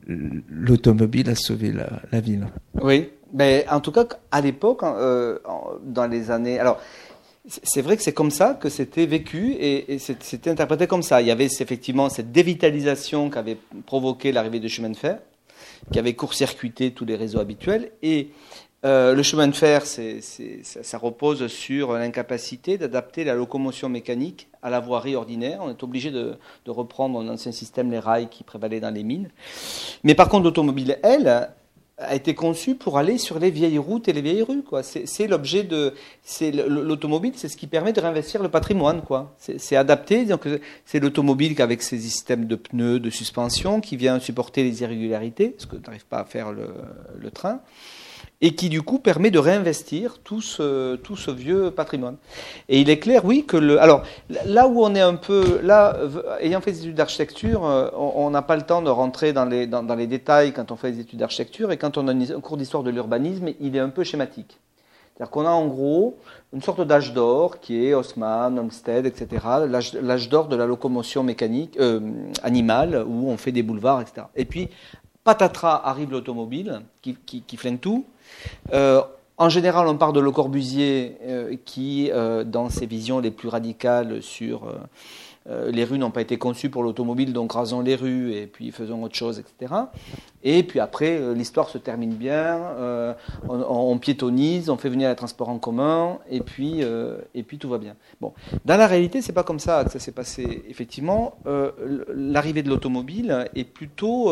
[0.07, 2.47] l'automobile a sauvé la, ville.
[2.81, 5.39] Oui, mais en tout cas, à l'époque, euh,
[5.83, 6.59] dans les années...
[6.59, 6.79] Alors,
[7.63, 11.21] c'est vrai que c'est comme ça que c'était vécu et, c'était interprété comme ça.
[11.21, 15.19] Il y avait effectivement cette dévitalisation qu'avait provoqué l'arrivée du chemin de fer,
[15.91, 17.91] qui avait court-circuité tous les réseaux habituels.
[18.01, 18.31] Et
[18.85, 24.79] euh, le chemin de fer, ça, repose sur l'incapacité d'adapter la locomotion mécanique à la
[24.79, 25.59] voirie ordinaire.
[25.61, 26.37] On est obligé de,
[26.67, 29.29] reprendre un ancien système, les rails qui prévalaient dans les mines.
[30.03, 31.49] Mais par contre, l'automobile, elle,
[31.99, 34.63] a été conçue pour aller sur les vieilles routes et les vieilles rues.
[34.83, 35.95] C'est l'objet de.
[36.67, 39.01] L'automobile, c'est ce qui permet de réinvestir le patrimoine.
[39.39, 40.27] C'est adapté.
[40.85, 45.65] C'est l'automobile avec ses systèmes de pneus, de suspension, qui vient supporter les irrégularités, ce
[45.65, 47.61] que n'arrive pas à faire le train
[48.41, 52.17] et qui du coup permet de réinvestir tout ce, tout ce vieux patrimoine.
[52.69, 53.81] Et il est clair, oui, que le...
[53.81, 54.03] Alors,
[54.45, 55.59] là où on est un peu...
[55.63, 55.97] Là,
[56.39, 59.65] ayant fait des études d'architecture, euh, on n'a pas le temps de rentrer dans les,
[59.65, 62.57] dans, les détails quand on fait des études d'architecture, et quand on a un cours
[62.57, 64.59] d'histoire de l'urbanisme, il est un peu schématique.
[65.15, 66.19] C'est-à-dire qu'on a en gros
[66.53, 69.43] une sorte d'âge d'or qui est Haussmann, Olmsted, etc.
[69.67, 71.99] L'âge d'or de la locomotion mécanique, euh,
[72.43, 74.27] animale, où on fait des boulevards, etc.
[74.35, 74.69] Et puis,
[75.23, 78.05] patatras, arrive l'automobile qui, qui, qui flingue tout.
[78.73, 79.01] Euh,
[79.37, 83.49] en général, on part de Le Corbusier euh, qui, euh, dans ses visions les plus
[83.49, 84.73] radicales sur
[85.49, 89.01] les rues n'ont pas été conçues pour l'automobile, donc rasons les rues et puis faisons
[89.01, 89.73] autre chose, etc.
[90.43, 92.59] Et puis après, l'histoire se termine bien,
[93.47, 96.81] on, piétonise, on fait venir les transports en commun, et puis,
[97.33, 97.95] et puis tout va bien.
[98.19, 98.33] Bon,
[98.65, 100.65] dans la réalité, c'est pas comme ça que ça s'est passé.
[100.67, 101.37] Effectivement,
[102.13, 104.29] l'arrivée de l'automobile est plutôt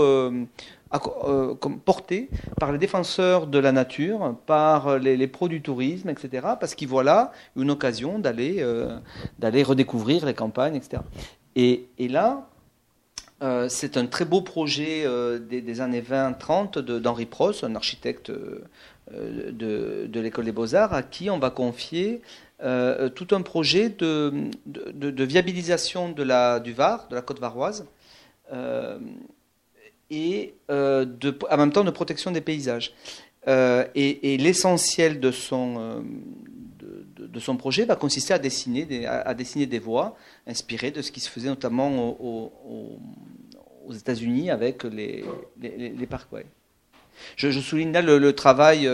[1.86, 2.30] porté
[2.60, 7.04] par les défenseurs de la nature, par les, pros du tourisme, etc., parce qu'ils voient
[7.04, 8.98] là une occasion d'aller euh,
[9.42, 11.02] redécouvrir les campagnes, etc.
[11.56, 12.48] Et, là,
[13.42, 15.06] euh, c'est un très beau projet
[15.40, 18.32] des, années 20-30 d'Henri Prost, un architecte
[19.12, 22.22] de, l'école des beaux-arts, à qui on va confier
[22.60, 27.86] tout un projet de, viabilisation du Var, de la côte varoise,
[30.16, 31.06] et euh,
[31.52, 32.94] en même temps de protection des paysages.
[33.48, 36.02] Euh, et, l'essentiel de son, euh,
[37.18, 40.16] de, son projet va consister à dessiner des, à, dessiner des voies
[40.48, 45.24] inspirées de ce qui se faisait notamment aux États-Unis avec les,
[45.62, 46.48] les, les parkways.
[47.36, 48.90] Je, souligne là le, travail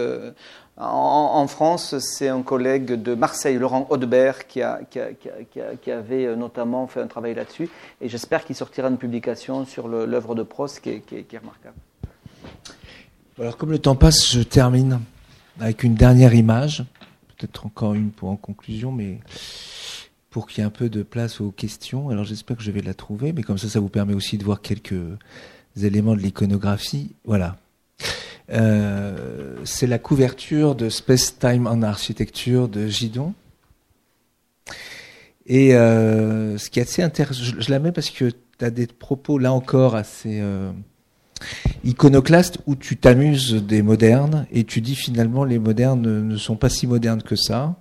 [0.78, 6.88] en, France, c'est un collègue de Marseille, Laurent Audebert, qui, a, qui, avait euh, notamment
[6.88, 7.70] fait un travail là-dessus.
[8.00, 11.76] Et j'espère qu'il sortira une publication sur l'œuvre de Prost qui est, remarquable.
[13.40, 15.02] Alors, comme le temps passe, je termine
[15.60, 16.84] avec une dernière image.
[17.38, 19.20] Peut-être encore une pour en conclusion, mais
[20.30, 22.10] pour qu'il y ait un peu de place aux questions.
[22.10, 24.44] Alors, j'espère que je vais la trouver, mais comme ça, ça vous permet aussi de
[24.44, 24.96] voir quelques
[25.80, 27.12] éléments de l'iconographie.
[27.26, 27.58] Voilà.
[28.50, 33.34] Euh, c'est la couverture de Space Time en architecture de Gidon.
[35.46, 38.88] Et euh, ce qui est assez intéressant, je, la mets parce que tu as des
[38.88, 40.72] propos là encore assez euh,
[41.84, 46.70] iconoclastes où tu t'amuses des modernes et tu dis finalement les modernes ne sont pas
[46.70, 47.81] si modernes que ça.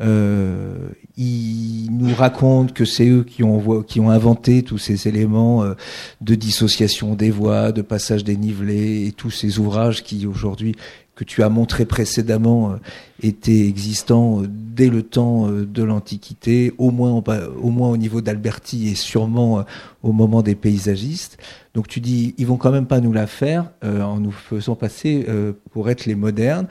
[0.00, 5.62] Euh, ils nous racontent que c'est eux qui ont, qui ont inventé tous ces éléments
[5.62, 5.74] euh,
[6.22, 10.74] de dissociation des voies, de passage dénivelé et tous ces ouvrages qui aujourd'hui
[11.14, 12.76] que tu as montré précédemment euh,
[13.22, 17.22] étaient existants dès le temps de l'Antiquité, au moins
[17.62, 19.66] au moins au niveau d'Alberti et sûrement
[20.02, 21.36] au moment des paysagistes.
[21.74, 25.26] Donc tu dis, ils vont quand même pas nous la faire en nous faisant passer
[25.70, 26.66] pour être les modernes.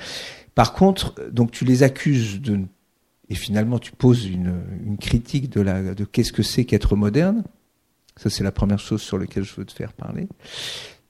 [0.55, 2.61] Par contre, donc tu les accuses de
[3.29, 4.53] et finalement tu poses une,
[4.85, 7.43] une critique de, la, de qu'est-ce que c'est qu'être moderne.
[8.17, 10.27] Ça, c'est la première chose sur laquelle je veux te faire parler.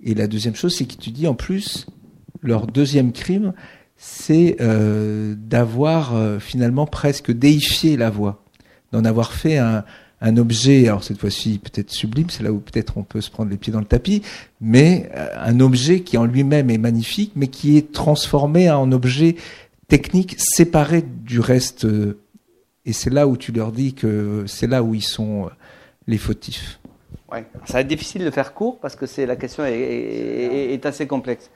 [0.03, 1.87] Et la deuxième chose, c'est que tu dis en plus,
[2.41, 3.53] leur deuxième crime,
[3.97, 8.45] c'est euh, d'avoir euh, finalement presque déifié la voix,
[8.91, 9.83] d'en avoir fait un,
[10.21, 13.49] un objet, alors cette fois-ci peut-être sublime, c'est là où peut-être on peut se prendre
[13.49, 14.21] les pieds dans le tapis,
[14.61, 19.35] mais euh, un objet qui en lui-même est magnifique, mais qui est transformé en objet
[19.89, 21.83] technique séparée du reste.
[21.83, 22.17] Euh,
[22.85, 25.49] et c'est là où tu leur dis que c'est là où ils sont euh,
[26.07, 26.79] les fautifs.
[27.31, 31.05] Ouais, ça va être difficile de faire court parce que c'est la question est, assez
[31.05, 31.51] complexe.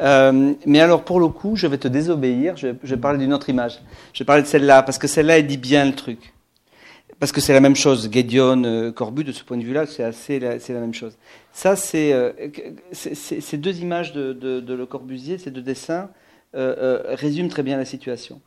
[0.00, 2.56] Euh, mais alors pour le coup, je vais te désobéir.
[2.56, 3.80] Je, je parle d'une autre image.
[4.12, 6.32] Je parle de celle-là parce que celle-là elle dit bien le truc.
[7.20, 8.08] parce que c'est la même chose.
[8.10, 11.16] Gédion, Corbu, de ce point de vue-là, c'est assez, c'est la même chose.
[11.52, 12.32] Ça, c'est euh,
[12.92, 16.10] ces deux images de, de, Le Corbusier, ces deux dessins,
[16.54, 18.40] euh, résument très bien la situation.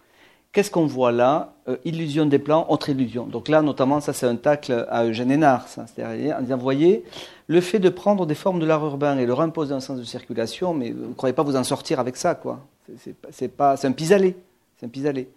[0.52, 1.54] Qu'est-ce qu'on voit là
[1.86, 3.26] Illusion des plans, autre illusion.
[3.26, 5.68] Donc là, notamment, ça, c'est un tacle à Eugène Hénard.
[5.68, 7.04] C'est-à-dire en disant, voyez,
[7.48, 10.04] le fait de prendre des formes de l'art urbain et leur imposer un sens de
[10.04, 12.66] circulation, mais vous ne croyez pas vous en sortir avec ça, quoi.
[13.00, 14.36] C'est c'est un pis-aller.
[14.78, 15.30] C'est un pis-aller.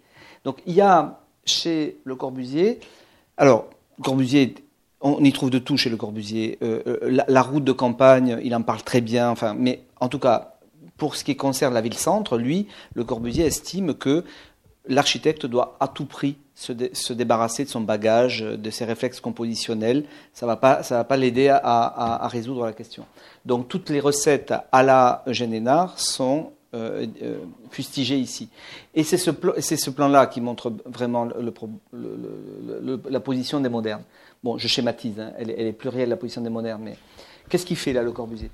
[0.45, 2.79] Donc il y a chez Le Corbusier
[3.41, 3.71] alors,
[4.03, 4.53] Corbusier,
[5.01, 6.59] on y trouve de tout chez Le Corbusier.
[6.61, 9.31] Euh, euh, la, route de campagne, il en parle très bien.
[9.31, 10.50] Enfin, mais en tout cas,
[11.01, 14.23] pour ce qui concerne la ville-centre, lui, Le Corbusier estime que
[14.85, 20.05] l'architecte doit à tout prix se, débarrasser de son bagage, de ses réflexes compositionnels.
[20.31, 20.57] Ça ne va
[21.03, 23.07] pas, l'aider à, résoudre la question.
[23.47, 27.39] Donc toutes les recettes à la Eugène sont euh, euh,
[27.71, 28.49] fustigé ici.
[28.93, 31.27] Et c'est ce, plan-là qui montre vraiment
[33.09, 34.03] la position des modernes.
[34.43, 36.95] Bon, je schématise, hein, elle, est plurielle, la position des modernes, mais
[37.49, 38.51] qu'est-ce qu'il fait là, Le Corbusier?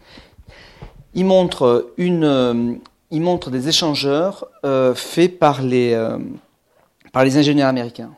[1.18, 2.74] Il montre, une, euh,
[3.12, 4.48] il montre des échangeurs
[4.96, 5.98] faits par les,
[7.12, 8.12] par ingénieurs américains.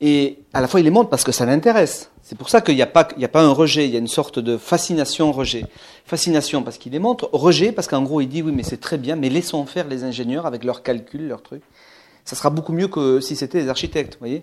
[0.00, 2.10] Et à la fois, il les montre parce que ça l'intéresse.
[2.22, 4.08] C'est pour ça qu'il n'y a, pas, a pas un rejet, il y a une
[4.08, 5.64] sorte de fascination-rejet.
[6.04, 8.98] Fascination parce qu'il les montre, rejet parce qu'en gros, il dit oui, mais c'est très
[8.98, 11.62] bien, mais laissons faire les ingénieurs avec leurs calculs, leurs trucs
[12.26, 14.42] ça sera beaucoup mieux que si c'était des architectes, voyez.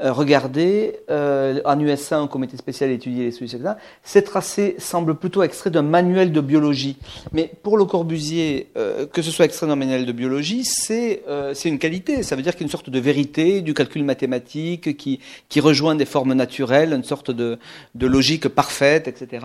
[0.00, 3.74] Euh, regardez, euh, en USA, un comité spécial étudié les solutions, etc.
[4.04, 6.96] Ces tracés semblent plutôt extraits d'un manuel de biologie.
[7.32, 11.22] Mais pour Le Corbusier, euh, que ce soit extrait d'un manuel de biologie, c'est
[11.64, 12.22] une qualité.
[12.22, 15.18] Ça veut dire qu'il y a une sorte de vérité, du calcul mathématique qui,
[15.48, 17.58] qui rejoint des formes naturelles, une sorte de,
[17.96, 19.44] de logique parfaite, etc.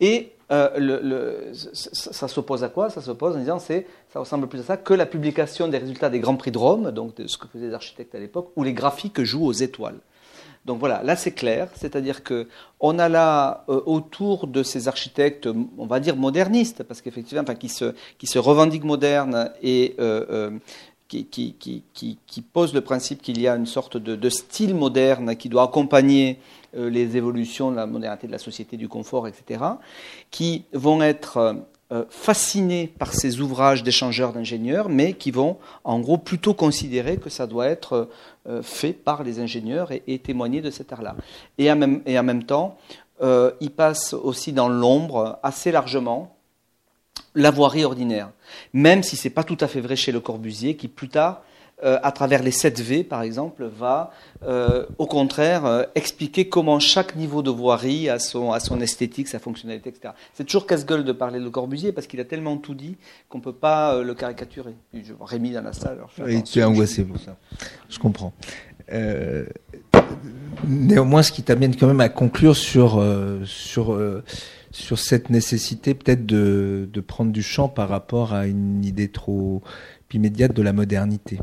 [0.00, 2.88] Et euh, ça, s'oppose à quoi?
[2.90, 6.08] Ça s'oppose en disant c'est, ça ressemble plus à ça que la publication des résultats
[6.08, 8.62] des grands prix de Rome, donc de ce que faisaient les architectes à l'époque, ou
[8.62, 9.98] les graphiques jouent aux étoiles.
[10.64, 12.48] Donc voilà, là c'est clair, c'est-à-dire que
[12.80, 17.54] on a là euh, autour de ces architectes, on va dire modernistes, parce qu'effectivement, enfin,
[17.54, 20.50] qui se qui se revendiquent modernes et euh,
[21.08, 25.62] qui, qui, pose le principe qu'il y a une sorte de, style moderne qui doit
[25.62, 26.38] accompagner
[26.76, 29.64] les évolutions de la modernité de la société, du confort, etc.,
[30.30, 31.56] qui vont être
[31.92, 37.30] euh, fascinés par ces ouvrages d'échangeurs d'ingénieurs, mais qui vont en gros plutôt considérer que
[37.30, 38.08] ça doit être
[38.48, 41.16] euh, fait par les ingénieurs et, témoigner de cet art-là.
[41.58, 42.76] Et, en même, et en même temps,
[43.60, 46.36] ils passent aussi dans l'ombre assez largement
[47.34, 48.30] la voirie ordinaire,
[48.72, 51.42] même si ce n'est pas tout à fait vrai chez Le Corbusier, qui plus tard
[51.84, 54.10] euh, à travers les 7 V, par exemple, va
[54.44, 59.28] euh, au contraire euh, expliquer comment chaque niveau de voirie a son, a son esthétique,
[59.28, 60.14] sa fonctionnalité, etc.
[60.32, 62.96] C'est toujours casse-gueule de parler de Corbusier parce qu'il a tellement tout dit
[63.28, 64.74] qu'on ne peut pas le caricaturer.
[64.94, 65.98] Je, Rémi dans la salle.
[65.98, 67.36] Alors, tu es angoissé pour ça.
[67.90, 68.32] Je comprends.
[70.66, 73.04] néanmoins, ce qui t'amène quand même à conclure sur,
[73.44, 74.00] sur,
[74.70, 79.60] sur cette nécessité peut-être de, de prendre du champ par rapport à une idée trop
[80.14, 81.38] immédiate de la modernité.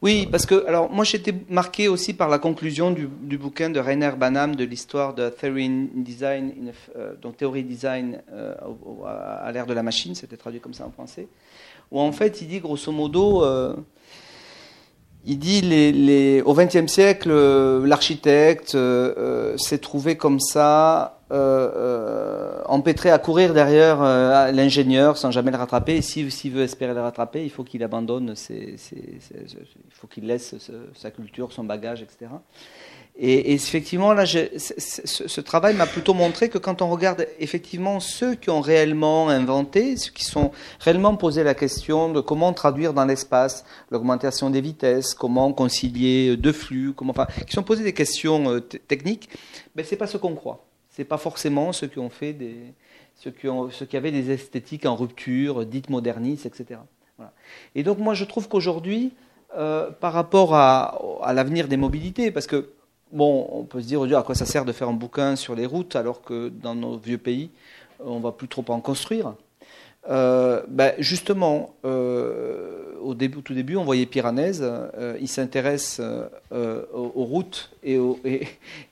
[0.00, 4.12] Oui, parce que alors moi j'étais marqué aussi par la conclusion du, bouquin de Rainer
[4.16, 8.54] Banham de l'histoire de Theory Design, euh, donc théorie design euh,
[9.04, 11.26] à, l'ère de la machine, c'était traduit comme ça en français,
[11.90, 13.74] où en fait il dit grosso modo, euh,
[15.24, 17.32] il dit au XXe siècle
[17.84, 18.78] l'architecte
[19.56, 25.96] s'est trouvé comme ça euh, euh, à courir derrière euh, l'ingénieur sans jamais le rattraper.
[25.96, 28.78] Et s'il veut espérer le rattraper, il faut qu'il abandonne, il
[29.90, 30.54] faut qu'il laisse
[30.94, 32.30] sa culture, son bagage, etc.
[33.20, 38.48] Et, effectivement, là, ce, travail m'a plutôt montré que quand on regarde effectivement ceux qui
[38.48, 43.64] ont réellement inventé, ceux qui sont réellement posé la question de comment traduire dans l'espace
[43.90, 49.28] l'augmentation des vitesses, comment concilier deux flux, comment, enfin, qui sont posés des questions techniques,
[49.74, 50.67] ben, c'est pas ce qu'on croit
[50.98, 52.56] c'est pas forcément ceux qui ont fait des,
[53.14, 56.80] ceux qui, ont, ceux qui avaient des esthétiques en rupture, dites modernistes, etc.
[57.76, 59.12] Et donc moi je trouve qu'aujourd'hui,
[59.56, 60.98] euh, par rapport à,
[61.32, 62.70] l'avenir des mobilités, parce que
[63.12, 65.66] bon, on peut se dire à quoi ça sert de faire un bouquin sur les
[65.66, 67.50] routes alors que dans nos vieux pays,
[68.00, 69.34] on va plus trop en construire.
[70.06, 76.00] Euh, ben justement, euh, au, tout début, on voyait Piranèse, euh, il s'intéresse
[76.50, 78.18] aux, routes et aux,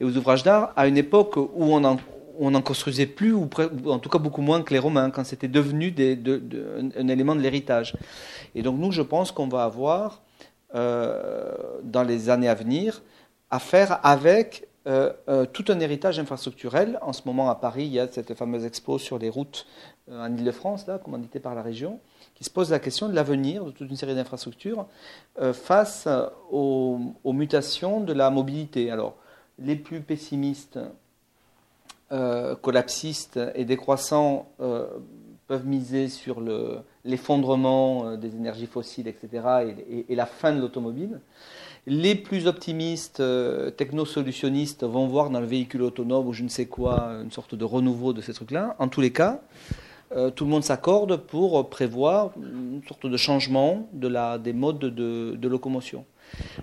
[0.01, 3.49] ouvrages d'art à une époque où on n'en construisait plus, ou,
[3.87, 7.95] en tout cas beaucoup moins que les Romains, quand c'était devenu un, élément de l'héritage.
[8.55, 10.23] Et donc nous, je pense qu'on va avoir,
[10.75, 13.03] dans les années à venir,
[13.51, 14.69] à faire avec
[15.53, 16.99] tout un héritage infrastructurel.
[17.01, 19.67] En ce moment, à Paris, il y a cette fameuse expo sur les routes
[20.11, 21.99] en Ile-de-France, là, commanditée par la région,
[22.35, 24.87] qui se pose la question de l'avenir de toute une série d'infrastructures
[25.53, 26.09] face
[26.51, 28.91] aux, aux, mutations de la mobilité.
[28.91, 29.17] Alors,
[29.59, 30.79] les plus pessimistes
[32.13, 34.87] euh, collapsistes et décroissants euh,
[35.49, 36.41] peuvent miser sur
[37.05, 39.75] l'effondrement euh, des énergies fossiles, etc.,
[40.09, 41.21] et, la fin de l'automobile.
[41.89, 43.23] Les plus optimistes,
[43.77, 47.65] technosolutionnistes, vont voir dans le véhicule autonome ou je ne sais quoi une sorte de
[47.65, 48.77] renouveau de ces trucs-là.
[48.79, 49.41] En tous les cas,
[50.35, 55.49] tout le monde s'accorde pour prévoir une sorte de changement de la, des modes de
[55.49, 56.05] locomotion.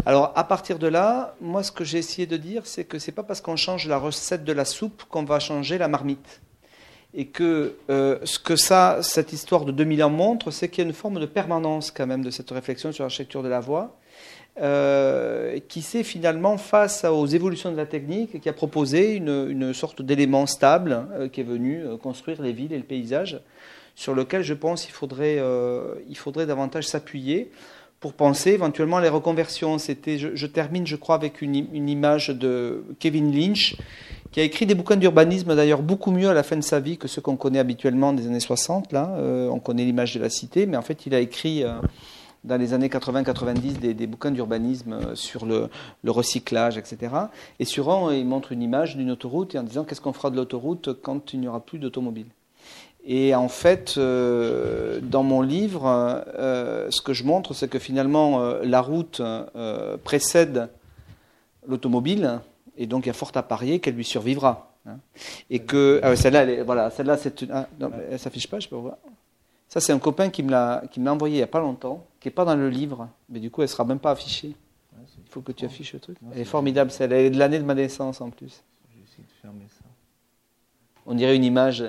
[0.06, 3.10] Alors à partir de là, moi ce que j'ai essayé de dire, c'est que ce
[3.10, 6.42] n'est pas parce qu'on change la recette de la soupe qu'on va changer la marmite.
[7.16, 10.86] Et que euh, ce que ça, cette histoire de 2000 ans montre, c'est qu'il y
[10.86, 13.96] a une forme de permanence quand même de cette réflexion sur l'architecture de la voie,
[14.62, 20.02] euh, qui s'est finalement face aux évolutions de la technique, qui a proposé une, sorte
[20.02, 23.42] d'élément stable euh, qui est venu construire les villes et le paysage,
[23.96, 25.40] sur lequel je pense il faudrait,
[26.10, 27.52] il faudrait davantage s'appuyer
[28.04, 29.78] pour penser éventuellement à les reconversions.
[29.78, 33.78] C'était, je, termine, je crois, avec une, image de Kevin Lynch,
[34.34, 36.98] qui a écrit des bouquins d'urbanisme d'ailleurs beaucoup mieux à la fin de sa vie
[36.98, 38.92] que ceux qu'on connaît habituellement des années 60.
[38.92, 41.76] Là, euh, on connaît l'image de la cité, mais en fait, il a écrit euh,
[42.44, 45.70] dans les années 80-90 des, bouquins d'urbanisme euh, sur le,
[46.04, 47.14] le, recyclage, etc.
[47.60, 50.30] Et sur un, il montre une image d'une autoroute et en disant qu'est-ce qu'on fera
[50.30, 52.28] de l'autoroute quand il n'y aura plus d'automobile?
[53.06, 58.42] Et en fait, euh, dans mon livre, euh, ce que je montre, c'est que finalement,
[58.42, 59.22] euh, la route
[60.04, 60.70] précède
[61.68, 62.40] l'automobile,
[62.78, 64.74] et donc il y a fort à parier qu'elle lui survivra.
[64.86, 64.98] Hein.
[65.50, 67.68] Et que ah celle-là, voilà, celle-là, c'est ah,
[68.10, 68.98] elle s'affiche pas, je peux voir.
[69.68, 72.30] Ça, c'est un copain qui me l'a qui envoyé il y a pas longtemps, qui
[72.30, 74.56] est pas dans le livre, mais du coup, elle sera même pas affichée.
[75.18, 76.18] Il faut que tu affiches le truc.
[76.32, 77.12] Elle est formidable, celle.
[77.12, 78.64] Elle est de l'année de ma naissance en plus.
[78.96, 79.84] de fermer ça.
[81.06, 81.84] On dirait une image.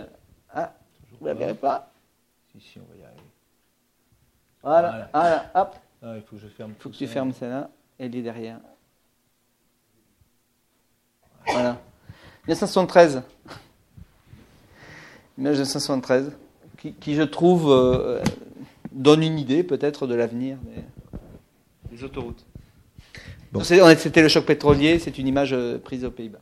[0.50, 0.74] Ah,
[1.20, 1.92] vous la verrez pas
[2.50, 3.22] Si, si, on va y arriver.
[4.60, 5.76] Voilà, voilà, hop.
[6.02, 6.72] Ah, il faut que je ferme.
[6.76, 7.70] Il faut que tu fermes celle-là.
[7.96, 8.58] Elle est derrière.
[11.46, 11.80] Voilà.
[12.48, 13.22] 1973.
[15.38, 16.32] 1973.
[16.78, 18.20] Qui, qui je trouve, euh,
[18.94, 20.56] donne une idée peut-être de l'avenir
[21.90, 22.46] des, des, autoroutes.
[23.52, 23.62] Bon.
[23.62, 26.40] C'était le choc pétrolier, c'est une image euh, prise aux Pays-Bas.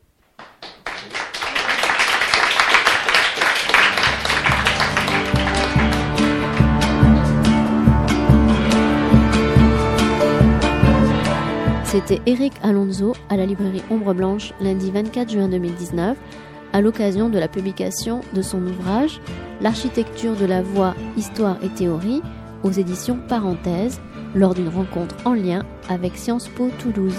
[11.85, 16.17] C'était Eric Alonso à la librairie Ombre Blanche lundi 24 juin 2019
[16.73, 19.21] à l'occasion de la publication de son ouvrage
[19.63, 22.21] L'architecture de la voie, histoire et théorie
[22.63, 24.01] aux éditions Parenthèses
[24.35, 27.17] lors d'une rencontre en lien avec Sciences Po Toulouse.